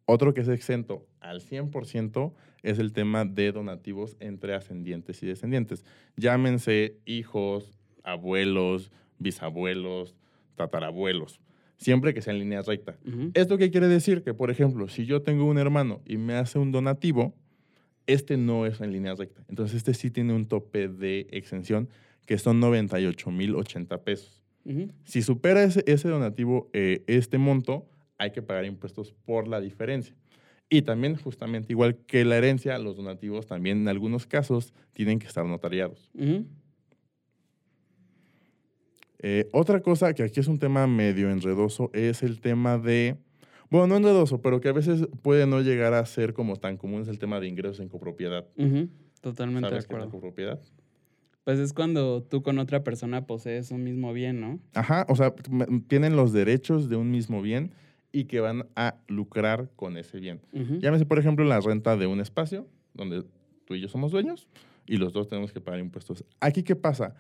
Otro 0.06 0.34
que 0.34 0.42
es 0.42 0.48
exento 0.48 1.06
al 1.20 1.42
100% 1.42 2.34
es 2.64 2.80
el 2.80 2.94
tema 2.94 3.26
de 3.26 3.52
donativos 3.52 4.18
entre 4.20 4.56
ascendientes 4.56 5.22
y 5.22 5.28
descendientes. 5.28 5.86
Llámense 6.18 6.98
hijos, 7.06 7.78
abuelos, 8.04 8.92
bisabuelos, 9.20 10.16
tatarabuelos, 10.56 11.40
siempre 11.82 12.14
que 12.14 12.22
sea 12.22 12.34
en 12.34 12.40
línea 12.40 12.62
recta. 12.62 12.98
¿Esto 13.34 13.58
qué 13.58 13.72
quiere 13.72 13.88
decir? 13.88 14.24
Que, 14.24 14.34
por 14.34 14.52
ejemplo, 14.52 14.88
si 14.88 15.06
yo 15.06 15.24
tengo 15.24 15.46
un 15.46 15.58
hermano 15.58 16.02
y 16.06 16.18
me 16.18 16.36
hace 16.36 16.60
un 16.60 16.72
donativo, 16.72 17.34
este 18.06 18.38
no 18.38 18.66
es 18.66 18.80
en 18.82 18.92
línea 18.94 19.16
recta. 19.16 19.44
Entonces, 19.50 19.78
este 19.78 19.94
sí 19.94 20.12
tiene 20.12 20.34
un 20.34 20.46
tope 20.46 20.88
de 20.88 21.28
exención 21.32 21.90
que 22.26 22.38
son 22.38 22.60
98,080 22.60 24.04
pesos. 24.04 24.44
Si 25.06 25.24
supera 25.24 25.64
ese, 25.64 25.84
ese 25.88 26.08
donativo 26.08 26.70
eh, 26.72 27.04
este 27.08 27.40
monto, 27.40 27.90
hay 28.20 28.30
que 28.30 28.44
pagar 28.44 28.66
impuestos 28.66 29.12
por 29.26 29.48
la 29.48 29.60
diferencia. 29.60 30.16
Y 30.70 30.84
también, 30.84 31.16
justamente 31.16 31.74
igual 31.74 31.98
que 32.06 32.24
la 32.24 32.38
herencia, 32.38 32.78
los 32.78 32.96
donativos 32.96 33.48
también 33.48 33.80
en 33.80 33.88
algunos 33.88 34.28
casos 34.28 34.72
tienen 34.94 35.18
que 35.18 35.26
estar 35.26 35.46
notariados. 35.46 36.12
Ujú. 36.14 36.46
Eh, 39.24 39.48
otra 39.54 39.82
cosa 39.82 40.14
que 40.14 40.24
aquí 40.24 40.40
es 40.40 40.48
un 40.48 40.58
tema 40.58 40.88
medio 40.88 41.30
enredoso 41.30 41.92
es 41.94 42.24
el 42.24 42.42
tema 42.42 42.78
de, 42.80 43.18
Bueno, 43.70 43.88
no 43.88 43.98
enredoso, 43.98 44.42
pero 44.42 44.60
que 44.60 44.70
a 44.70 44.74
veces 44.74 45.08
puede 45.22 45.46
no 45.46 45.62
llegar 45.62 45.94
a 45.94 46.06
ser 46.06 46.34
como 46.34 46.56
tan 46.56 46.76
común 46.76 47.04
es 47.04 47.08
el 47.08 47.20
tema 47.20 47.40
de 47.40 47.48
ingresos 47.48 47.80
en 47.80 47.88
copropiedad. 47.88 48.46
Totalmente 49.22 49.68
de 49.68 49.70
¿Sabes 49.70 49.86
qué 49.86 49.94
es 49.94 50.00
la 50.00 50.06
acuerdo. 50.06 50.10
copropiedad? 50.10 50.60
Pues 51.44 51.60
es 51.60 51.74
cuando 51.74 52.24
tú 52.24 52.42
con 52.42 52.60
otra 52.60 52.84
persona 52.84 53.26
posees 53.26 53.72
un 53.72 53.84
mismo 53.84 54.12
bien, 54.14 54.42
¿no? 54.42 54.60
Ajá, 54.74 55.06
o 55.08 55.16
sea, 55.16 55.34
tienen 55.88 56.16
los 56.16 56.34
derechos 56.34 56.90
de 56.90 56.96
un 56.96 57.12
mismo 57.12 57.42
bien 57.42 57.72
y 58.12 58.26
que 58.26 58.40
van 58.40 58.68
a 58.76 58.96
lucrar 59.08 59.70
con 59.76 59.98
ese 59.98 60.20
bien. 60.20 60.42
Ujú. 60.54 60.80
Llámese, 60.80 61.06
por 61.06 61.18
ejemplo, 61.20 61.46
la 61.46 61.60
renta 61.60 61.96
de 61.96 62.08
un 62.08 62.20
espacio 62.20 62.68
donde 62.94 63.24
tú 63.66 63.76
y 63.76 63.82
yo 63.82 63.88
somos 63.88 64.12
dueños 64.12 64.48
y 64.86 64.98
los 64.98 65.14
dos 65.14 65.28
tenemos 65.28 65.52
que 65.52 65.62
pagar 65.62 65.80
impuestos. 65.80 66.26
Aquí, 66.40 66.64
¿qué 66.64 66.76
pasa? 66.76 67.16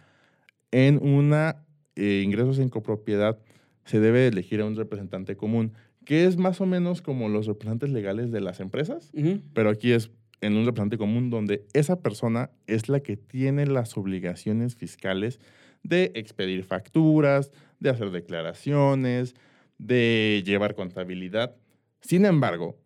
En 0.71 0.99
una 1.01 1.63
eh, 2.01 2.23
ingresos 2.23 2.57
en 2.57 2.69
copropiedad 2.69 3.37
se 3.85 3.99
debe 3.99 4.25
elegir 4.25 4.59
a 4.61 4.65
un 4.65 4.75
representante 4.75 5.37
común, 5.37 5.73
que 6.03 6.25
es 6.25 6.35
más 6.35 6.59
o 6.59 6.65
menos 6.65 7.03
como 7.03 7.29
los 7.29 7.45
representantes 7.45 7.91
legales 7.91 8.31
de 8.31 8.41
las 8.41 8.59
empresas, 8.59 9.11
pero 9.53 9.69
aquí 9.69 9.91
es 9.91 10.09
en 10.41 10.53
un 10.53 10.65
representante 10.65 10.97
común 10.97 11.29
donde 11.29 11.63
esa 11.73 12.01
persona 12.01 12.49
es 12.65 12.89
la 12.89 13.01
que 13.01 13.17
tiene 13.17 13.67
las 13.67 13.95
obligaciones 13.97 14.75
fiscales 14.75 15.39
de 15.83 16.11
expedir 16.15 16.63
facturas, 16.63 17.51
de 17.79 17.91
hacer 17.91 18.09
declaraciones, 18.09 19.35
de 19.77 20.41
llevar 20.43 20.73
contabilidad. 20.73 21.55
Sin 22.01 22.25
embargo, 22.25 22.79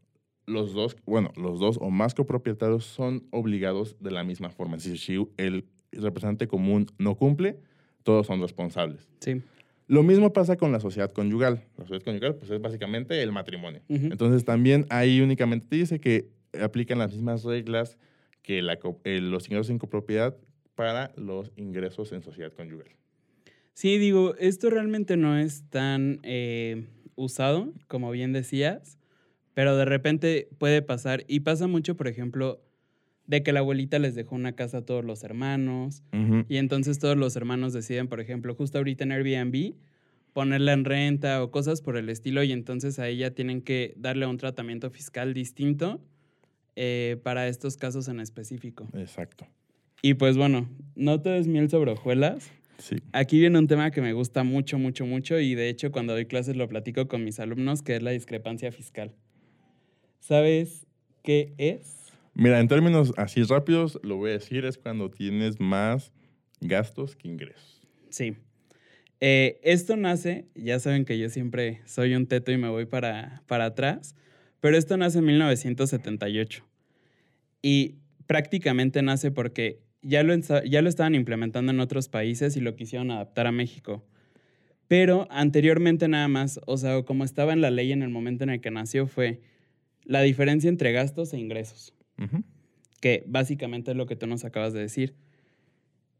los 0.46 0.74
dos, 0.74 0.98
bueno, 1.06 1.32
los 1.38 1.58
dos 1.62 1.78
o 1.80 1.90
más 1.90 2.16
copropietarios 2.16 2.84
son 2.84 3.24
obligados 3.32 3.96
de 4.02 4.12
la 4.12 4.26
misma 4.26 4.50
forma. 4.50 4.76
Es 4.76 4.84
decir, 4.84 5.00
si 5.00 5.32
el 5.38 5.70
representante 5.94 6.50
común 6.50 6.88
no 6.98 7.16
cumple, 7.16 7.62
todos 8.06 8.28
son 8.28 8.40
responsables. 8.40 9.10
Sí. 9.20 9.42
Lo 9.88 10.04
mismo 10.04 10.32
pasa 10.32 10.56
con 10.56 10.72
la 10.72 10.80
sociedad 10.80 11.12
conyugal. 11.12 11.64
La 11.76 11.84
sociedad 11.84 12.04
conyugal 12.04 12.36
pues, 12.36 12.52
es 12.52 12.62
básicamente 12.62 13.22
el 13.22 13.32
matrimonio. 13.32 13.82
Entonces 13.90 14.46
también 14.46 14.86
ahí 14.90 15.20
únicamente 15.22 15.68
te 15.68 15.76
dice 15.76 16.00
que 16.00 16.30
aplican 16.62 17.00
las 17.00 17.14
mismas 17.14 17.44
reglas 17.44 17.98
que 18.42 18.62
la 18.62 18.78
eh, 19.04 19.20
los 19.20 19.48
ingresos 19.48 19.72
en 19.72 19.80
copropiedad 19.80 20.38
para 20.76 21.12
los 21.18 21.52
ingresos 21.56 22.12
en 22.12 22.22
sociedad 22.22 22.54
conyugal. 22.54 22.88
Sí, 23.74 23.98
digo, 23.98 24.36
esto 24.38 24.70
realmente 24.70 25.18
no 25.18 25.38
es 25.38 25.64
tan 25.70 26.20
eh, 26.24 26.86
usado, 27.16 27.74
como 27.88 28.12
bien 28.12 28.34
decías, 28.34 29.00
pero 29.56 29.76
de 29.76 29.86
repente 29.86 30.48
puede 30.60 30.82
pasar, 30.82 31.24
y 31.28 31.42
pasa 31.42 31.68
mucho, 31.68 31.96
por 31.96 32.08
ejemplo, 32.08 32.62
de 33.28 33.44
que 33.44 33.52
la 33.52 33.60
abuelita 33.60 34.00
les 34.00 34.16
dejó 34.16 34.36
una 34.36 34.54
casa 34.54 34.80
a 34.80 34.82
todos 34.86 35.04
los 35.04 35.24
hermanos, 35.24 36.04
y 36.48 36.58
entonces 36.58 37.00
todos 37.00 37.18
los 37.18 37.36
hermanos 37.36 37.74
deciden, 37.74 38.08
por 38.08 38.20
ejemplo, 38.20 38.56
justo 38.56 38.78
ahorita 38.78 39.04
en 39.04 39.12
Airbnb, 39.12 39.74
ponerla 40.34 40.74
en 40.74 40.86
renta 40.86 41.42
o 41.42 41.50
cosas 41.52 41.82
por 41.82 41.98
el 41.98 42.10
estilo, 42.10 42.44
y 42.44 42.52
entonces 42.52 43.00
a 43.00 43.08
ella 43.08 43.34
tienen 43.34 43.62
que 43.62 43.94
darle 43.98 44.26
un 44.26 44.38
tratamiento 44.38 44.90
fiscal 44.90 45.34
distinto 45.34 46.02
eh, 46.76 47.18
para 47.24 47.48
estos 47.48 47.78
casos 47.78 48.08
en 48.10 48.20
específico. 48.20 48.88
Exacto. 48.94 49.48
Y 50.02 50.16
pues 50.16 50.38
bueno, 50.38 50.70
no 50.96 51.22
todo 51.22 51.36
es 51.36 51.48
miel 51.48 51.70
sobre 51.70 51.92
hojuelas. 51.92 52.52
Sí. 52.78 52.98
Aquí 53.14 53.40
viene 53.40 53.58
un 53.58 53.68
tema 53.68 53.90
que 53.92 54.02
me 54.02 54.14
gusta 54.14 54.44
mucho, 54.44 54.78
mucho, 54.78 55.06
mucho 55.06 55.40
y 55.40 55.56
de 55.56 55.70
hecho 55.70 55.92
cuando 55.92 56.14
doy 56.14 56.26
clases 56.26 56.58
lo 56.58 56.68
platico 56.68 57.08
con 57.08 57.24
mis 57.24 57.40
alumnos, 57.40 57.82
que 57.82 57.96
es 57.96 58.04
la 58.04 58.12
discrepancia 58.12 58.72
fiscal. 58.72 59.16
¿Sabes 60.20 60.86
qué 61.24 61.54
es? 61.58 62.05
Mira, 62.38 62.60
en 62.60 62.68
términos 62.68 63.14
así 63.16 63.44
rápidos, 63.44 63.98
lo 64.04 64.18
voy 64.18 64.32
a 64.32 64.34
decir, 64.34 64.66
es 64.66 64.78
cuando 64.78 65.10
tienes 65.10 65.62
más 65.62 66.12
gastos 66.60 67.16
que 67.16 67.30
ingresos. 67.30 67.88
Sí. 68.10 68.36
Eh, 69.22 69.62
esto 69.64 69.96
nace, 69.96 70.50
ya 70.54 70.78
saben 70.80 71.06
que 71.06 71.18
yo 71.18 71.30
siempre 71.30 71.82
soy 71.86 72.14
un 72.14 72.28
teto 72.28 72.52
y 72.52 72.58
me 72.58 72.68
voy 72.68 72.88
para, 72.88 73.42
para 73.48 73.64
atrás, 73.66 74.16
pero 74.60 74.78
esto 74.78 74.98
nace 74.98 75.20
en 75.20 75.26
1978. 75.26 76.66
Y 77.62 77.96
prácticamente 78.28 79.02
nace 79.02 79.32
porque 79.32 79.80
ya 80.02 80.22
lo, 80.22 80.36
ya 80.36 80.82
lo 80.82 80.90
estaban 80.90 81.16
implementando 81.16 81.72
en 81.72 81.80
otros 81.80 82.10
países 82.10 82.58
y 82.58 82.60
lo 82.60 82.76
quisieron 82.76 83.12
adaptar 83.12 83.48
a 83.48 83.54
México. 83.54 84.06
Pero 84.90 85.26
anteriormente 85.32 86.10
nada 86.10 86.28
más, 86.28 86.60
o 86.68 86.76
sea, 86.76 87.02
como 87.04 87.24
estaba 87.24 87.54
en 87.54 87.62
la 87.62 87.72
ley 87.72 87.94
en 87.94 88.04
el 88.04 88.10
momento 88.10 88.44
en 88.44 88.50
el 88.50 88.60
que 88.60 88.72
nació, 88.72 89.08
fue 89.08 89.40
la 90.04 90.22
diferencia 90.22 90.68
entre 90.70 90.92
gastos 90.92 91.34
e 91.34 91.40
ingresos 91.40 91.95
Que 93.02 93.24
básicamente 93.28 93.92
es 93.92 93.98
lo 93.98 94.06
que 94.06 94.16
tú 94.16 94.28
nos 94.28 94.46
acabas 94.46 94.74
de 94.74 94.80
decir. 94.80 95.14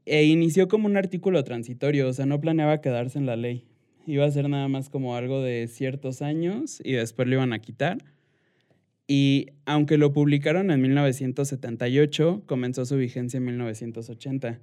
E 0.06 0.24
inició 0.26 0.68
como 0.68 0.86
un 0.88 0.98
artículo 0.98 1.44
transitorio, 1.44 2.08
o 2.08 2.14
sea, 2.14 2.26
no 2.26 2.40
planeaba 2.40 2.82
quedarse 2.82 3.18
en 3.18 3.26
la 3.26 3.36
ley. 3.36 3.66
Iba 4.06 4.26
a 4.26 4.32
ser 4.32 4.48
nada 4.50 4.68
más 4.68 4.90
como 4.90 5.16
algo 5.16 5.42
de 5.42 5.68
ciertos 5.68 6.22
años 6.22 6.80
y 6.84 6.92
después 6.94 7.28
lo 7.28 7.36
iban 7.36 7.54
a 7.54 7.60
quitar. 7.60 7.98
Y 9.08 9.48
aunque 9.66 9.98
lo 9.98 10.14
publicaron 10.14 10.70
en 10.70 10.82
1978, 10.82 12.44
comenzó 12.46 12.86
su 12.86 12.98
vigencia 12.98 13.38
en 13.38 13.46
1980. 13.46 14.60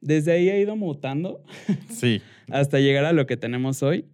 Desde 0.00 0.32
ahí 0.32 0.48
ha 0.50 0.58
ido 0.58 0.76
mutando 0.76 1.42
Sí. 1.90 2.20
hasta 2.48 2.78
llegar 2.80 3.04
a 3.04 3.12
lo 3.12 3.26
que 3.26 3.36
tenemos 3.36 3.82
hoy, 3.82 4.06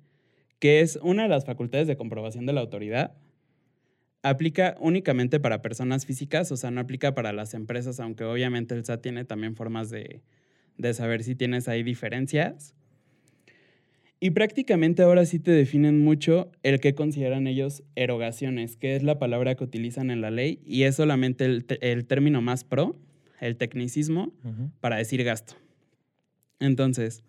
que 0.58 0.80
es 0.80 0.98
una 1.02 1.24
de 1.24 1.28
las 1.28 1.44
facultades 1.44 1.86
de 1.86 1.96
comprobación 1.96 2.46
de 2.46 2.52
la 2.54 2.60
autoridad. 2.62 3.14
Aplica 4.28 4.76
únicamente 4.80 5.38
para 5.38 5.62
personas 5.62 6.04
físicas, 6.04 6.50
o 6.50 6.56
sea, 6.56 6.71
no 6.71 6.80
aplica 6.80 7.14
para 7.14 7.33
las 7.33 7.54
empresas, 7.54 8.00
aunque 8.00 8.25
obviamente 8.25 8.75
el 8.75 8.85
SAT 8.85 9.02
tiene 9.02 9.25
también 9.25 9.54
formas 9.54 9.88
de, 9.90 10.23
de 10.78 10.95
saber 10.95 11.23
si 11.23 11.35
tienes 11.35 11.68
ahí 11.68 11.83
diferencias. 11.83 12.75
Y 14.18 14.30
prácticamente 14.30 15.02
ahora 15.02 15.26
sí 15.26 15.38
te 15.38 15.50
definen 15.50 16.02
mucho 16.02 16.50
el 16.62 16.80
que 16.80 16.95
consideran 16.95 17.47
ellos 17.47 17.83
erogaciones, 17.95 18.76
que 18.76 18.97
es 18.97 19.02
la 19.02 19.18
palabra 19.18 19.54
que 19.54 19.64
utilizan 19.64 20.11
en 20.11 20.23
la 20.23 20.30
ley, 20.30 20.61
y 20.64 20.85
es 20.85 20.97
solamente 20.97 21.45
el, 21.45 21.66
el 21.80 22.06
término 22.06 22.40
más 22.40 22.64
pro, 22.64 22.99
el 23.40 23.56
tecnicismo, 23.56 24.33
para 24.80 24.97
decir 24.97 25.23
gasto. 25.23 25.54
Entonces, 26.59 27.23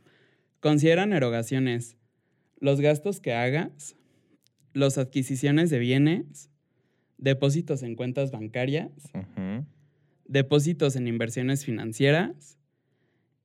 consideran 0.61 1.13
erogaciones 1.13 1.97
los 2.59 2.81
gastos 2.81 3.19
que 3.19 3.33
hagas, 3.33 3.95
las 4.73 4.97
adquisiciones 4.97 5.69
de 5.69 5.79
bienes, 5.79 6.49
depósitos 7.17 7.83
en 7.83 7.95
cuentas 7.95 8.31
bancarias, 8.31 8.91
depósitos 10.25 10.95
en 10.95 11.07
inversiones 11.07 11.65
financieras 11.65 12.57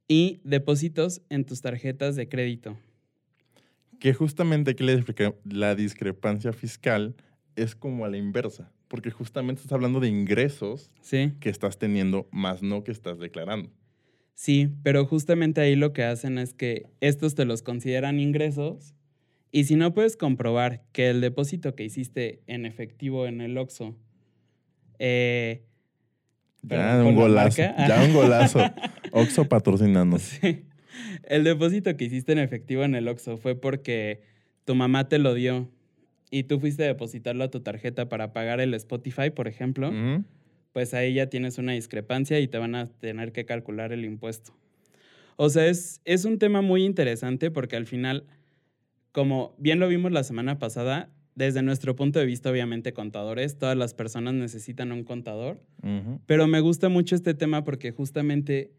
y 0.09 0.41
depósitos 0.45 1.23
en 1.31 1.45
tus 1.45 1.61
tarjetas 1.63 2.17
de 2.17 2.29
crédito. 2.29 2.77
Que 3.99 4.13
justamente 4.15 4.73
aquí 4.73 4.83
la, 4.85 4.95
discre- 4.95 5.37
la 5.45 5.75
discrepancia 5.75 6.53
fiscal 6.53 7.15
es 7.55 7.75
como 7.77 8.05
a 8.05 8.09
la 8.11 8.17
inversa, 8.17 8.73
porque 8.89 9.11
justamente 9.11 9.61
estás 9.63 9.73
hablando 9.75 10.01
de 10.01 10.09
ingresos 10.09 10.91
¿Sí? 11.01 11.33
que 11.41 11.51
estás 11.51 11.79
teniendo, 11.79 12.29
más 12.33 12.63
no 12.63 12.83
que 12.83 12.91
estás 12.91 13.19
declarando. 13.19 13.71
Sí, 14.35 14.71
pero 14.83 15.07
justamente 15.07 15.61
ahí 15.61 15.77
lo 15.77 15.93
que 15.93 16.03
hacen 16.03 16.39
es 16.39 16.53
que 16.53 16.87
estos 17.01 17.35
te 17.35 17.45
los 17.45 17.63
consideran 17.63 18.19
ingresos 18.19 18.95
y 19.53 19.65
si 19.65 19.77
no 19.77 19.93
puedes 19.93 20.17
comprobar 20.17 20.83
que 20.93 21.11
el 21.11 21.21
depósito 21.21 21.75
que 21.77 21.85
hiciste 21.85 22.43
en 22.47 22.67
efectivo 22.67 23.27
en 23.27 23.43
el 23.43 23.57
OXXO 23.59 23.95
eh, 24.99 25.67
Ya 26.63 26.97
un 27.05 27.15
¿con 27.15 27.35
la 27.35 27.45
golazo, 27.45 27.63
ya 27.63 28.05
un 28.05 28.13
golazo. 28.15 28.61
Oxo 29.13 29.49
patrocinando. 29.49 30.19
sí, 30.19 30.65
el 31.25 31.45
depósito 31.45 31.97
que 31.97 32.07
hiciste 32.07 32.33
en 32.33 32.39
efectivo 32.39 32.83
en 32.83 32.95
el 32.95 33.07
OXXO 33.09 33.37
fue 33.37 33.55
porque 33.55 34.23
tu 34.65 34.75
mamá 34.75 35.09
te 35.09 35.19
lo 35.19 35.35
dio 35.35 35.71
y 36.31 36.45
tú 36.45 36.59
fuiste 36.59 36.85
a 36.85 36.87
depositarlo 36.87 37.45
a 37.45 37.51
tu 37.51 37.61
tarjeta 37.61 38.09
para 38.09 38.33
pagar 38.33 38.61
el 38.61 38.73
Spotify, 38.73 39.29
por 39.29 39.49
ejemplo, 39.49 39.93
pues 40.73 40.95
ahí 40.95 41.13
ya 41.13 41.27
tienes 41.27 41.59
una 41.59 41.73
discrepancia 41.73 42.41
y 42.41 42.49
te 42.49 42.57
van 42.57 42.75
a 42.75 42.89
tener 42.89 43.33
que 43.33 43.45
calcular 43.45 43.93
el 43.93 44.07
impuesto. 44.07 44.57
O 45.37 45.51
sea, 45.51 45.67
es, 45.67 46.01
es 46.07 46.25
un 46.25 46.39
tema 46.39 46.63
muy 46.63 46.85
interesante 46.85 47.51
porque 47.51 47.77
al 47.77 47.87
final, 47.87 48.25
como 49.13 49.55
bien 49.59 49.79
lo 49.79 49.89
vimos 49.89 50.13
la 50.13 50.25
semana 50.25 50.59
pasada, 50.59 51.11
desde 51.35 51.63
nuestro 51.63 51.97
punto 51.97 52.19
de 52.19 52.27
vista, 52.27 52.51
obviamente, 52.51 52.93
contadores, 52.93 53.57
todas 53.57 53.77
las 53.77 53.95
personas 53.95 54.35
necesitan 54.35 54.93
un 54.93 55.05
contador, 55.05 55.63
pero 56.27 56.47
me 56.47 56.61
gusta 56.61 56.89
mucho 56.89 57.15
este 57.15 57.35
tema 57.35 57.65
porque 57.65 57.93
justamente 57.93 58.73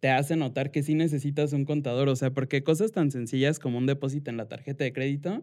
te 0.00 0.10
hace 0.10 0.36
notar 0.36 0.70
que 0.70 0.82
sí 0.82 0.94
necesitas 0.94 1.52
un 1.52 1.64
contador, 1.64 2.08
o 2.08 2.16
sea, 2.16 2.30
porque 2.30 2.62
cosas 2.62 2.92
tan 2.92 3.10
sencillas 3.10 3.58
como 3.58 3.78
un 3.78 3.86
depósito 3.86 4.30
en 4.30 4.36
la 4.36 4.46
tarjeta 4.46 4.84
de 4.84 4.92
crédito 4.92 5.42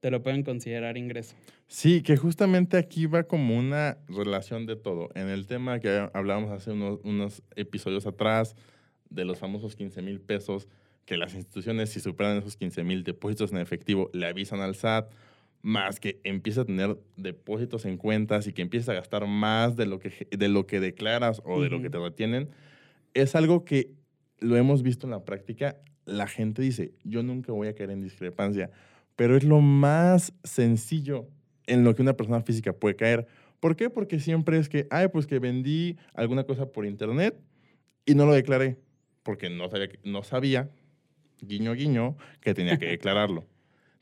te 0.00 0.10
lo 0.10 0.22
pueden 0.22 0.42
considerar 0.42 0.98
ingreso. 0.98 1.34
Sí, 1.66 2.02
que 2.02 2.18
justamente 2.18 2.76
aquí 2.76 3.06
va 3.06 3.22
como 3.22 3.56
una 3.56 3.96
relación 4.06 4.66
de 4.66 4.76
todo. 4.76 5.08
En 5.14 5.28
el 5.28 5.46
tema 5.46 5.80
que 5.80 6.10
hablábamos 6.12 6.50
hace 6.50 6.72
unos, 6.72 7.00
unos 7.04 7.42
episodios 7.56 8.06
atrás 8.06 8.54
de 9.08 9.24
los 9.24 9.38
famosos 9.38 9.76
15 9.76 10.02
mil 10.02 10.20
pesos, 10.20 10.68
que 11.04 11.16
las 11.16 11.34
instituciones 11.34 11.90
si 11.90 12.00
superan 12.00 12.38
esos 12.38 12.56
15 12.56 12.84
mil 12.84 13.04
depósitos 13.04 13.52
en 13.52 13.58
efectivo 13.58 14.10
le 14.12 14.26
avisan 14.26 14.60
al 14.60 14.74
SAT, 14.74 15.12
más 15.62 15.98
que 15.98 16.20
empieza 16.24 16.62
a 16.62 16.64
tener 16.64 16.98
depósitos 17.16 17.86
en 17.86 17.96
cuentas 17.96 18.46
y 18.46 18.52
que 18.52 18.62
empieza 18.62 18.92
a 18.92 18.96
gastar 18.96 19.26
más 19.26 19.76
de 19.76 19.86
lo 19.86 19.98
que, 19.98 20.28
de 20.30 20.48
lo 20.48 20.66
que 20.66 20.78
declaras 20.80 21.40
o 21.44 21.62
de 21.62 21.70
lo 21.70 21.80
que 21.80 21.88
te 21.88 21.98
retienen, 21.98 22.50
es 23.14 23.34
algo 23.34 23.64
que 23.64 23.90
lo 24.40 24.56
hemos 24.56 24.82
visto 24.82 25.06
en 25.06 25.12
la 25.12 25.24
práctica. 25.24 25.80
La 26.04 26.26
gente 26.26 26.60
dice, 26.60 26.92
yo 27.02 27.22
nunca 27.22 27.52
voy 27.52 27.68
a 27.68 27.74
caer 27.74 27.90
en 27.90 28.02
discrepancia, 28.02 28.70
pero 29.16 29.36
es 29.36 29.44
lo 29.44 29.60
más 29.60 30.34
sencillo 30.42 31.28
en 31.66 31.82
lo 31.82 31.94
que 31.94 32.02
una 32.02 32.14
persona 32.14 32.42
física 32.42 32.74
puede 32.74 32.96
caer. 32.96 33.26
¿Por 33.58 33.74
qué? 33.74 33.88
Porque 33.88 34.20
siempre 34.20 34.58
es 34.58 34.68
que, 34.68 34.86
ay, 34.90 35.08
pues 35.08 35.26
que 35.26 35.38
vendí 35.38 35.96
alguna 36.12 36.44
cosa 36.44 36.66
por 36.66 36.84
internet 36.84 37.40
y 38.04 38.14
no 38.14 38.26
lo 38.26 38.34
declaré, 38.34 38.76
porque 39.22 39.48
no 39.48 39.70
sabía, 39.70 39.88
no 40.04 40.22
sabía 40.22 40.70
guiño 41.46 41.74
guiño, 41.74 42.16
que 42.40 42.54
tenía 42.54 42.78
que 42.78 42.86
declararlo. 42.96 43.44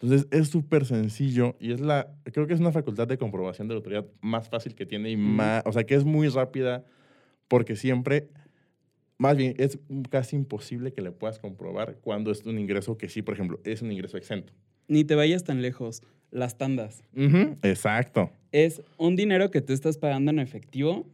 Entonces 0.01 0.27
es 0.33 0.49
súper 0.49 0.85
sencillo 0.85 1.55
y 1.61 1.71
es 1.71 1.81
la, 1.81 2.13
creo 2.25 2.49
que 2.49 2.55
es 2.55 2.61
una 2.61 2.73
facultad 2.73 3.07
de 3.07 3.19
comprobación 3.19 3.69
de 3.69 3.75
la 3.75 3.79
autoridad 3.79 4.05
más 4.21 4.49
fácil 4.49 4.75
que 4.75 4.85
tiene 4.85 5.11
y 5.11 5.17
más, 5.17 5.63
o 5.65 5.73
sea, 5.73 5.85
que 5.85 5.95
es 5.95 6.05
muy 6.05 6.29
rápida 6.29 6.85
porque 7.47 7.77
siempre, 7.77 8.29
más 9.17 9.37
bien, 9.37 9.55
es 9.59 9.79
casi 10.11 10.35
imposible 10.35 10.93
que 10.93 11.03
le 11.03 11.13
puedas 11.13 11.39
comprobar 11.39 11.99
cuando 12.01 12.33
es 12.33 12.45
un 12.47 12.59
ingreso 12.59 12.99
que 12.99 13.09
sí, 13.09 13.23
por 13.23 13.35
ejemplo, 13.35 13.61
es 13.63 13.81
un 13.81 13.93
ingreso 13.93 14.17
exento. 14.17 14.53
Ni 14.89 15.05
te 15.05 15.15
vayas 15.15 15.45
tan 15.45 15.63
lejos, 15.63 16.03
las 16.33 16.59
tandas. 16.59 17.05
exacto. 17.15 18.33
Es 18.51 18.83
un 18.97 19.15
dinero 19.15 19.51
que 19.53 19.61
tú 19.61 19.73
estás 19.73 19.99
pagando 19.99 20.33
en 20.33 20.41
efectivo, 20.41 21.07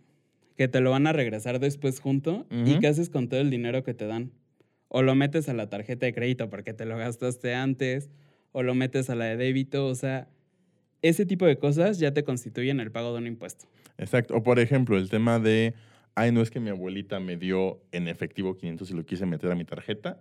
que 0.56 0.66
te 0.66 0.80
lo 0.80 0.92
van 0.92 1.06
a 1.06 1.12
regresar 1.12 1.60
después 1.60 2.00
junto, 2.00 2.46
y 2.50 2.78
qué 2.78 2.86
haces 2.86 3.10
con 3.10 3.28
todo 3.28 3.40
el 3.40 3.50
dinero 3.50 3.82
que 3.82 3.92
te 3.92 4.06
dan. 4.06 4.32
O 4.88 5.02
lo 5.02 5.14
metes 5.14 5.48
a 5.48 5.54
la 5.54 5.68
tarjeta 5.68 6.06
de 6.06 6.14
crédito 6.14 6.48
porque 6.50 6.72
te 6.72 6.84
lo 6.84 6.96
gastaste 6.96 7.54
antes, 7.54 8.10
o 8.52 8.62
lo 8.62 8.74
metes 8.74 9.10
a 9.10 9.14
la 9.14 9.26
de 9.26 9.36
débito, 9.36 9.86
o 9.86 9.94
sea, 9.94 10.28
ese 11.02 11.26
tipo 11.26 11.46
de 11.46 11.58
cosas 11.58 11.98
ya 11.98 12.12
te 12.12 12.24
constituyen 12.24 12.80
el 12.80 12.90
pago 12.90 13.12
de 13.12 13.18
un 13.18 13.26
impuesto. 13.26 13.66
Exacto. 13.98 14.36
O 14.36 14.42
por 14.42 14.58
ejemplo, 14.58 14.96
el 14.96 15.10
tema 15.10 15.38
de, 15.38 15.74
ay, 16.14 16.32
no 16.32 16.40
es 16.40 16.50
que 16.50 16.60
mi 16.60 16.70
abuelita 16.70 17.20
me 17.20 17.36
dio 17.36 17.80
en 17.92 18.08
efectivo 18.08 18.56
500 18.56 18.90
y 18.90 18.94
lo 18.94 19.04
quise 19.04 19.26
meter 19.26 19.50
a 19.50 19.54
mi 19.54 19.64
tarjeta. 19.64 20.20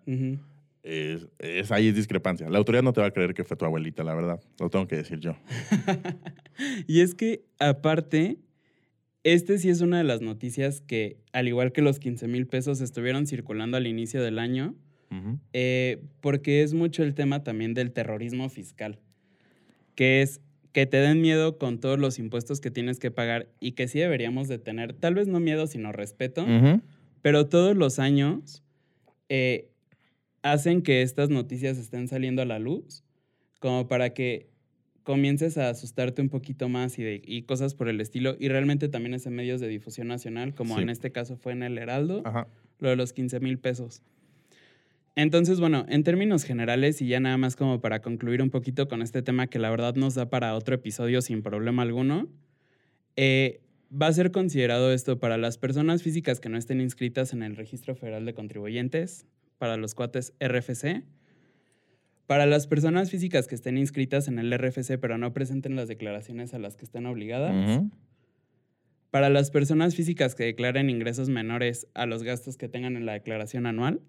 es, 0.84 1.28
es, 1.40 1.72
ahí 1.72 1.88
es 1.88 1.96
discrepancia. 1.96 2.50
La 2.50 2.58
autoridad 2.58 2.84
no 2.84 2.94
te 2.94 3.02
va 3.02 3.08
a 3.08 3.12
creer 3.12 3.34
que 3.34 3.44
fue 3.44 3.58
tu 3.58 3.66
abuelita, 3.66 4.04
la 4.04 4.16
verdad. 4.16 4.40
Lo 4.60 4.70
tengo 4.70 4.88
que 4.88 4.98
decir 4.98 5.20
yo. 5.20 5.36
y 6.88 7.02
es 7.02 7.16
que, 7.16 7.46
aparte, 7.60 8.38
este 9.34 9.58
sí 9.58 9.68
es 9.68 9.82
una 9.82 9.98
de 9.98 10.06
las 10.06 10.22
noticias 10.22 10.80
que, 10.80 11.18
al 11.34 11.50
igual 11.50 11.74
que 11.74 11.82
los 11.82 12.00
15 12.00 12.30
mil 12.30 12.48
pesos, 12.48 12.80
estuvieron 12.80 13.28
circulando 13.28 13.76
al 13.76 13.86
inicio 13.86 14.24
del 14.24 14.40
año, 14.40 14.74
eh, 15.52 16.02
porque 16.22 16.64
es 16.64 16.74
mucho 16.74 17.04
el 17.04 17.14
tema 17.14 17.44
también 17.44 17.74
del 17.74 17.92
terrorismo 17.92 18.48
fiscal, 18.48 19.00
que 19.96 20.22
es 20.22 20.40
que 20.72 20.86
te 20.86 20.98
den 20.98 21.20
miedo 21.20 21.58
con 21.58 21.80
todos 21.82 22.00
los 22.00 22.20
impuestos 22.20 22.62
que 22.62 22.72
tienes 22.72 23.00
que 23.00 23.12
pagar 23.12 23.50
y 23.60 23.74
que 23.74 23.90
sí 23.90 24.00
deberíamos 24.00 24.48
de 24.48 24.60
tener, 24.60 24.94
tal 24.94 25.16
vez 25.16 25.28
no 25.28 25.42
miedo, 25.42 25.68
sino 25.68 25.92
respeto, 25.92 26.46
pero 27.22 27.48
todos 27.48 27.76
los 27.76 28.00
años 28.00 28.64
eh, 29.28 29.68
hacen 30.42 30.82
que 30.82 31.02
estas 31.02 31.30
noticias 31.30 31.78
estén 31.78 32.08
saliendo 32.08 32.44
a 32.44 32.46
la 32.46 32.60
luz, 32.60 33.04
como 33.60 33.90
para 33.90 34.14
que 34.14 34.48
comiences 35.08 35.58
a 35.58 35.70
asustarte 35.70 36.22
un 36.22 36.28
poquito 36.28 36.68
más 36.68 37.00
y, 37.00 37.42
cosas 37.44 37.76
por 37.76 37.88
el 37.88 38.02
estilo. 38.02 38.36
Y 38.42 38.50
realmente 38.50 38.90
también 38.90 39.14
es 39.14 39.26
en 39.26 39.36
medios 39.36 39.62
de 39.62 39.70
difusión 39.70 40.10
nacional, 40.10 40.54
como 40.54 40.78
en 40.82 40.90
este 40.90 41.14
caso 41.14 41.38
fue 41.38 41.54
en 41.54 41.64
el 41.64 41.78
Heraldo, 41.78 42.24
lo 42.80 42.90
de 42.90 42.98
los 42.98 43.14
15 43.14 43.40
mil 43.40 43.58
pesos. 43.58 44.02
Entonces, 45.16 45.62
bueno, 45.62 45.86
en 45.88 46.04
términos 46.04 46.44
generales 46.44 47.02
y 47.02 47.08
ya 47.08 47.22
nada 47.22 47.38
más 47.38 47.56
como 47.56 47.80
para 47.80 48.02
concluir 48.02 48.42
un 48.42 48.50
poquito 48.50 48.90
con 48.90 49.02
este 49.02 49.22
tema 49.22 49.48
que 49.48 49.60
la 49.60 49.70
verdad 49.70 49.96
nos 49.96 50.14
da 50.14 50.30
para 50.30 50.54
otro 50.56 50.76
episodio 50.76 51.22
sin 51.22 51.42
problema 51.42 51.84
alguno, 51.84 52.28
eh, 53.16 53.62
va 53.90 54.08
a 54.08 54.14
ser 54.14 54.34
considerado 54.34 54.92
esto 54.92 55.20
para 55.20 55.38
las 55.38 55.58
personas 55.58 56.04
físicas 56.04 56.42
que 56.42 56.50
no 56.50 56.58
estén 56.58 56.82
inscritas 56.82 57.32
en 57.32 57.44
el 57.44 57.56
Registro 57.56 57.96
Federal 57.96 58.26
de 58.26 58.34
Contribuyentes, 58.34 59.26
para 59.58 59.78
los 59.78 59.96
cuates 59.96 60.34
RFC, 60.42 61.06
para 62.28 62.46
las 62.46 62.68
personas 62.68 63.10
físicas 63.10 63.48
que 63.48 63.56
estén 63.56 63.78
inscritas 63.78 64.28
en 64.28 64.38
el 64.38 64.52
RFC 64.56 65.00
pero 65.00 65.18
no 65.18 65.34
presenten 65.34 65.76
las 65.76 65.88
declaraciones 65.88 66.54
a 66.54 66.60
las 66.60 66.76
que 66.76 66.86
están 66.86 67.06
obligadas. 67.06 67.82
Para 69.10 69.30
las 69.30 69.50
personas 69.50 69.96
físicas 69.96 70.36
que 70.36 70.44
declaren 70.44 70.90
ingresos 70.90 71.30
menores 71.30 71.88
a 71.94 72.06
los 72.06 72.24
gastos 72.24 72.58
que 72.58 72.68
tengan 72.68 72.98
en 72.98 73.06
la 73.06 73.14
declaración 73.14 73.66
anual. 73.66 74.02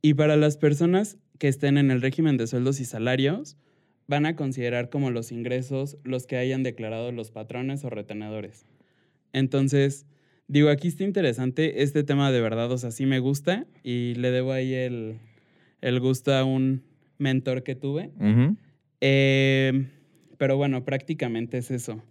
Y 0.00 0.14
para 0.14 0.36
las 0.36 0.56
personas 0.56 1.18
que 1.38 1.48
estén 1.48 1.76
en 1.76 1.90
el 1.90 2.00
régimen 2.00 2.36
de 2.36 2.46
sueldos 2.46 2.80
y 2.80 2.84
salarios, 2.84 3.56
van 4.06 4.24
a 4.24 4.36
considerar 4.36 4.90
como 4.90 5.10
los 5.10 5.32
ingresos 5.32 5.98
los 6.04 6.26
que 6.26 6.36
hayan 6.36 6.62
declarado 6.62 7.10
los 7.12 7.32
patrones 7.32 7.84
o 7.84 7.90
retenedores. 7.90 8.64
Entonces, 9.32 10.06
digo, 10.46 10.68
aquí 10.68 10.88
está 10.88 11.04
interesante 11.04 11.82
este 11.82 12.04
tema 12.04 12.30
de 12.30 12.40
verdad, 12.40 12.70
o 12.70 12.78
sea, 12.78 12.92
sí 12.92 13.06
me 13.06 13.18
gusta 13.18 13.66
y 13.82 14.14
le 14.14 14.30
debo 14.30 14.52
ahí 14.52 14.74
el, 14.74 15.18
el 15.80 16.00
gusto 16.00 16.34
a 16.34 16.44
un 16.44 16.82
mentor 17.18 17.62
que 17.62 17.74
tuve. 17.74 18.10
Eh, 19.00 19.86
pero 20.38 20.56
bueno, 20.56 20.84
prácticamente 20.84 21.58
es 21.58 21.70
eso. 21.70 22.02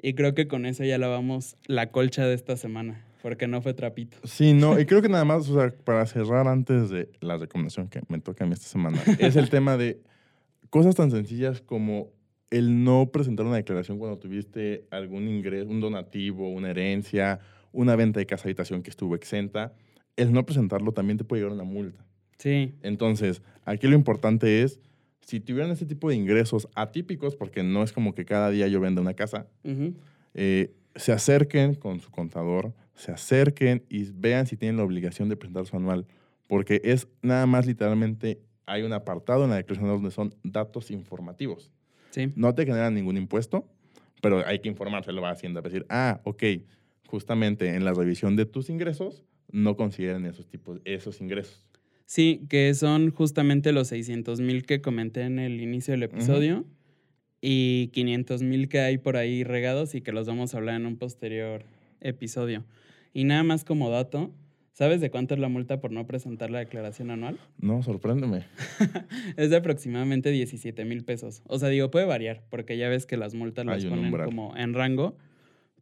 Y 0.00 0.14
creo 0.14 0.34
que 0.34 0.46
con 0.46 0.66
eso 0.66 0.84
ya 0.84 0.98
lavamos 0.98 1.56
la 1.66 1.90
colcha 1.90 2.26
de 2.26 2.34
esta 2.34 2.56
semana, 2.56 3.04
porque 3.22 3.48
no 3.48 3.62
fue 3.62 3.74
trapito. 3.74 4.18
Sí, 4.24 4.52
no, 4.52 4.78
y 4.78 4.84
creo 4.84 5.02
que 5.02 5.08
nada 5.08 5.24
más, 5.24 5.48
o 5.48 5.54
sea, 5.54 5.74
para 5.84 6.06
cerrar 6.06 6.46
antes 6.48 6.90
de 6.90 7.08
la 7.20 7.36
recomendación 7.38 7.88
que 7.88 8.00
me 8.08 8.20
toca 8.20 8.44
a 8.44 8.46
mí 8.46 8.52
esta 8.52 8.66
semana, 8.66 8.98
es 9.18 9.36
el 9.36 9.48
tema 9.48 9.76
de 9.76 10.00
cosas 10.70 10.94
tan 10.94 11.10
sencillas 11.10 11.62
como 11.62 12.12
el 12.50 12.84
no 12.84 13.10
presentar 13.10 13.46
una 13.46 13.56
declaración 13.56 13.98
cuando 13.98 14.18
tuviste 14.18 14.86
algún 14.90 15.28
ingreso, 15.28 15.68
un 15.68 15.80
donativo, 15.80 16.48
una 16.48 16.70
herencia, 16.70 17.40
una 17.72 17.96
venta 17.96 18.20
de 18.20 18.26
casa 18.26 18.44
habitación 18.44 18.82
que 18.82 18.90
estuvo 18.90 19.14
exenta. 19.14 19.74
El 20.16 20.32
no 20.32 20.46
presentarlo 20.46 20.92
también 20.92 21.18
te 21.18 21.24
puede 21.24 21.42
llevar 21.42 21.54
una 21.54 21.64
multa. 21.64 22.04
Sí. 22.38 22.74
Entonces, 22.82 23.42
aquí 23.64 23.86
lo 23.86 23.94
importante 23.94 24.62
es, 24.62 24.80
si 25.20 25.40
tuvieran 25.40 25.70
ese 25.70 25.86
tipo 25.86 26.08
de 26.08 26.16
ingresos 26.16 26.68
atípicos, 26.74 27.34
porque 27.34 27.62
no 27.62 27.82
es 27.82 27.92
como 27.92 28.14
que 28.14 28.24
cada 28.24 28.50
día 28.50 28.68
yo 28.68 28.80
venda 28.80 29.00
una 29.00 29.14
casa, 29.14 29.48
eh, 30.34 30.72
se 30.94 31.12
acerquen 31.12 31.74
con 31.74 32.00
su 32.00 32.10
contador, 32.10 32.72
se 32.94 33.12
acerquen 33.12 33.84
y 33.88 34.04
vean 34.12 34.46
si 34.46 34.56
tienen 34.56 34.76
la 34.76 34.84
obligación 34.84 35.28
de 35.28 35.36
presentar 35.36 35.66
su 35.66 35.76
anual, 35.76 36.06
porque 36.46 36.80
es 36.84 37.08
nada 37.22 37.46
más 37.46 37.66
literalmente, 37.66 38.40
hay 38.66 38.82
un 38.82 38.92
apartado 38.92 39.44
en 39.44 39.50
la 39.50 39.56
declaración 39.56 39.88
donde 39.90 40.10
son 40.10 40.34
datos 40.42 40.90
informativos. 40.90 41.72
Sí. 42.10 42.32
No 42.36 42.54
te 42.54 42.64
generan 42.64 42.94
ningún 42.94 43.16
impuesto, 43.16 43.68
pero 44.22 44.46
hay 44.46 44.60
que 44.60 44.68
informárselo 44.68 45.26
a 45.26 45.30
Hacienda, 45.30 45.60
decir, 45.60 45.86
ah, 45.88 46.20
ok, 46.24 46.42
justamente 47.06 47.74
en 47.74 47.84
la 47.84 47.92
revisión 47.92 48.36
de 48.36 48.46
tus 48.46 48.70
ingresos 48.70 49.24
no 49.50 49.76
consideran 49.76 50.24
esos 50.26 50.46
tipos, 50.48 50.80
esos 50.84 51.20
ingresos. 51.20 51.64
Sí, 52.06 52.46
que 52.48 52.72
son 52.74 53.10
justamente 53.10 53.72
los 53.72 53.88
600 53.88 54.40
mil 54.40 54.64
que 54.64 54.80
comenté 54.80 55.22
en 55.22 55.40
el 55.40 55.60
inicio 55.60 55.92
del 55.92 56.04
episodio 56.04 56.64
y 57.40 57.88
500 57.88 58.42
mil 58.42 58.68
que 58.68 58.78
hay 58.78 58.96
por 58.96 59.16
ahí 59.16 59.42
regados 59.42 59.94
y 59.96 60.00
que 60.00 60.12
los 60.12 60.26
vamos 60.28 60.54
a 60.54 60.58
hablar 60.58 60.76
en 60.76 60.86
un 60.86 60.96
posterior 60.96 61.64
episodio. 62.00 62.64
Y 63.12 63.24
nada 63.24 63.42
más 63.42 63.64
como 63.64 63.90
dato, 63.90 64.32
¿sabes 64.72 65.00
de 65.00 65.10
cuánto 65.10 65.34
es 65.34 65.40
la 65.40 65.48
multa 65.48 65.80
por 65.80 65.90
no 65.90 66.06
presentar 66.06 66.50
la 66.50 66.60
declaración 66.60 67.10
anual? 67.10 67.40
No, 67.58 67.82
sorpréndeme. 67.82 68.44
es 69.36 69.50
de 69.50 69.56
aproximadamente 69.56 70.30
17 70.30 70.84
mil 70.84 71.04
pesos. 71.04 71.42
O 71.46 71.58
sea, 71.58 71.70
digo, 71.70 71.90
puede 71.90 72.06
variar 72.06 72.44
porque 72.50 72.76
ya 72.76 72.88
ves 72.88 73.04
que 73.06 73.16
las 73.16 73.34
multas 73.34 73.66
las 73.66 73.84
ponen 73.84 74.12
como 74.12 74.56
en 74.56 74.74
rango, 74.74 75.16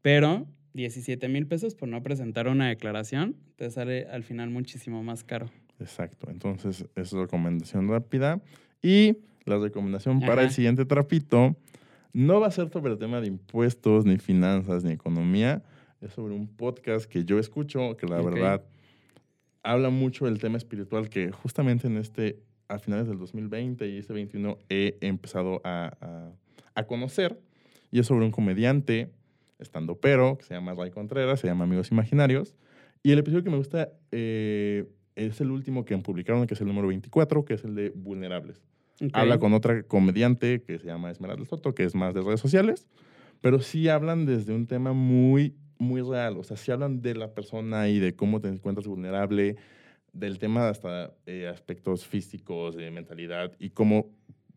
pero 0.01 0.47
17 0.73 1.29
mil 1.29 1.47
pesos 1.47 1.75
por 1.75 1.89
no 1.89 2.03
presentar 2.03 2.49
una 2.49 2.69
declaración 2.69 3.37
te 3.57 3.71
sale 3.71 4.07
al 4.07 4.23
final 4.23 4.49
muchísimo 4.49 5.03
más 5.03 5.23
caro. 5.23 5.51
Exacto. 5.85 6.31
Entonces, 6.31 6.87
es 6.97 7.12
recomendación 7.12 7.88
rápida. 7.88 8.40
Y 8.83 9.18
la 9.44 9.59
recomendación 9.59 10.20
para 10.20 10.42
el 10.42 10.51
siguiente 10.51 10.87
trapito 10.87 11.57
no 12.14 12.40
va 12.40 12.47
a 12.47 12.51
ser 12.51 12.70
sobre 12.70 12.92
el 12.92 12.99
tema 12.99 13.20
de 13.20 13.27
impuestos, 13.27 14.07
ni 14.07 14.18
finanzas, 14.18 14.83
ni 14.83 14.92
economía. 14.92 15.62
Es 16.01 16.12
sobre 16.12 16.35
un 16.35 16.47
podcast 16.47 17.05
que 17.05 17.25
yo 17.25 17.38
escucho, 17.38 17.97
que 17.97 18.07
la 18.07 18.20
verdad 18.23 18.64
habla 19.62 19.90
mucho 19.90 20.25
del 20.25 20.38
tema 20.38 20.57
espiritual 20.57 21.09
que 21.11 21.33
justamente 21.33 21.87
en 21.87 21.99
este, 21.99 22.40
a 22.68 22.79
finales 22.79 23.07
del 23.07 23.18
2020 23.18 23.88
y 23.88 23.99
este 23.99 24.12
21 24.12 24.59
he 24.68 24.97
empezado 25.03 25.61
a, 25.64 26.33
a, 26.75 26.85
conocer. 26.85 27.38
Y 27.90 27.99
es 27.99 28.07
sobre 28.07 28.25
un 28.25 28.31
comediante, 28.31 29.11
estando 29.59 29.97
pero, 29.97 30.38
que 30.38 30.44
se 30.44 30.55
llama 30.55 30.75
Ray 30.75 30.90
Contreras, 30.90 31.40
se 31.40 31.47
llama 31.47 31.64
Amigos 31.64 31.90
Imaginarios. 31.90 32.55
Y 33.03 33.12
el 33.12 33.18
episodio 33.18 33.44
que 33.44 33.51
me 33.51 33.59
gusta 33.59 33.90
eh, 34.12 34.87
es 35.16 35.40
el 35.40 35.50
último 35.50 35.85
que 35.85 35.96
publicaron, 35.98 36.46
que 36.46 36.55
es 36.55 36.61
el 36.61 36.66
número 36.66 36.88
24, 36.88 37.44
que 37.44 37.55
es 37.55 37.64
el 37.64 37.74
de 37.74 37.90
vulnerables. 37.90 38.62
Habla 39.12 39.38
con 39.38 39.53
otra 39.55 39.83
comediante 39.83 40.62
que 40.62 40.79
se 40.79 40.87
llama 40.87 41.11
Esmeralda 41.11 41.44
Soto, 41.44 41.74
que 41.74 41.85
es 41.85 41.94
más 41.94 42.14
de 42.14 42.22
redes 42.22 42.40
sociales, 42.40 42.87
pero 43.40 43.61
sí 43.61 43.88
hablan 43.88 44.24
desde 44.24 44.55
un 44.55 44.66
tema 44.66 44.92
muy, 44.92 45.57
muy 45.79 46.00
real. 46.00 46.37
O 46.38 46.44
sea, 46.44 46.57
sí 46.57 46.70
hablan 46.70 47.03
de 47.03 47.14
la 47.14 47.35
persona 47.35 47.88
y 47.88 47.98
de 47.98 48.14
cómo 48.14 48.40
te 48.40 48.48
encuentras 48.48 48.87
vulnerable, 48.87 49.57
del 50.12 50.38
tema 50.38 50.68
hasta 50.68 51.12
eh, 51.27 51.48
aspectos 51.48 52.07
físicos, 52.07 52.77
de 52.77 52.90
mentalidad 52.90 53.53
y 53.59 53.70
cómo 53.70 54.11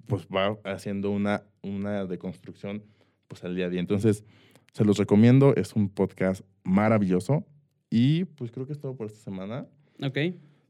pues 0.05 0.27
va 0.27 0.57
haciendo 0.63 1.11
una, 1.11 1.43
una 1.63 2.05
deconstrucción 2.05 2.83
pues 3.27 3.43
al 3.43 3.55
día 3.55 3.65
a 3.65 3.69
día. 3.69 3.79
Entonces, 3.79 4.23
se 4.71 4.85
los 4.85 4.97
recomiendo, 4.97 5.55
es 5.55 5.73
un 5.73 5.89
podcast 5.89 6.45
maravilloso 6.63 7.45
y 7.89 8.25
pues 8.25 8.51
creo 8.51 8.67
que 8.67 8.73
es 8.73 8.79
todo 8.79 8.95
por 8.95 9.07
esta 9.07 9.19
semana. 9.19 9.65
Ok, 10.01 10.17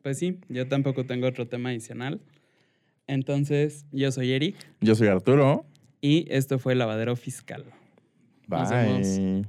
pues 0.07 0.19
sí, 0.19 0.39
yo 0.47 0.69
tampoco 0.69 1.05
tengo 1.05 1.27
otro 1.27 1.49
tema 1.49 1.67
adicional. 1.67 2.21
Entonces, 3.07 3.85
yo 3.91 4.09
soy 4.09 4.31
Eric. 4.31 4.55
Yo 4.79 4.95
soy 4.95 5.09
Arturo. 5.09 5.65
Y 5.99 6.25
esto 6.29 6.59
fue 6.59 6.75
Lavadero 6.75 7.17
Fiscal. 7.17 7.65
Nos 8.47 8.69
vemos. 8.69 9.17
Bye. 9.17 9.45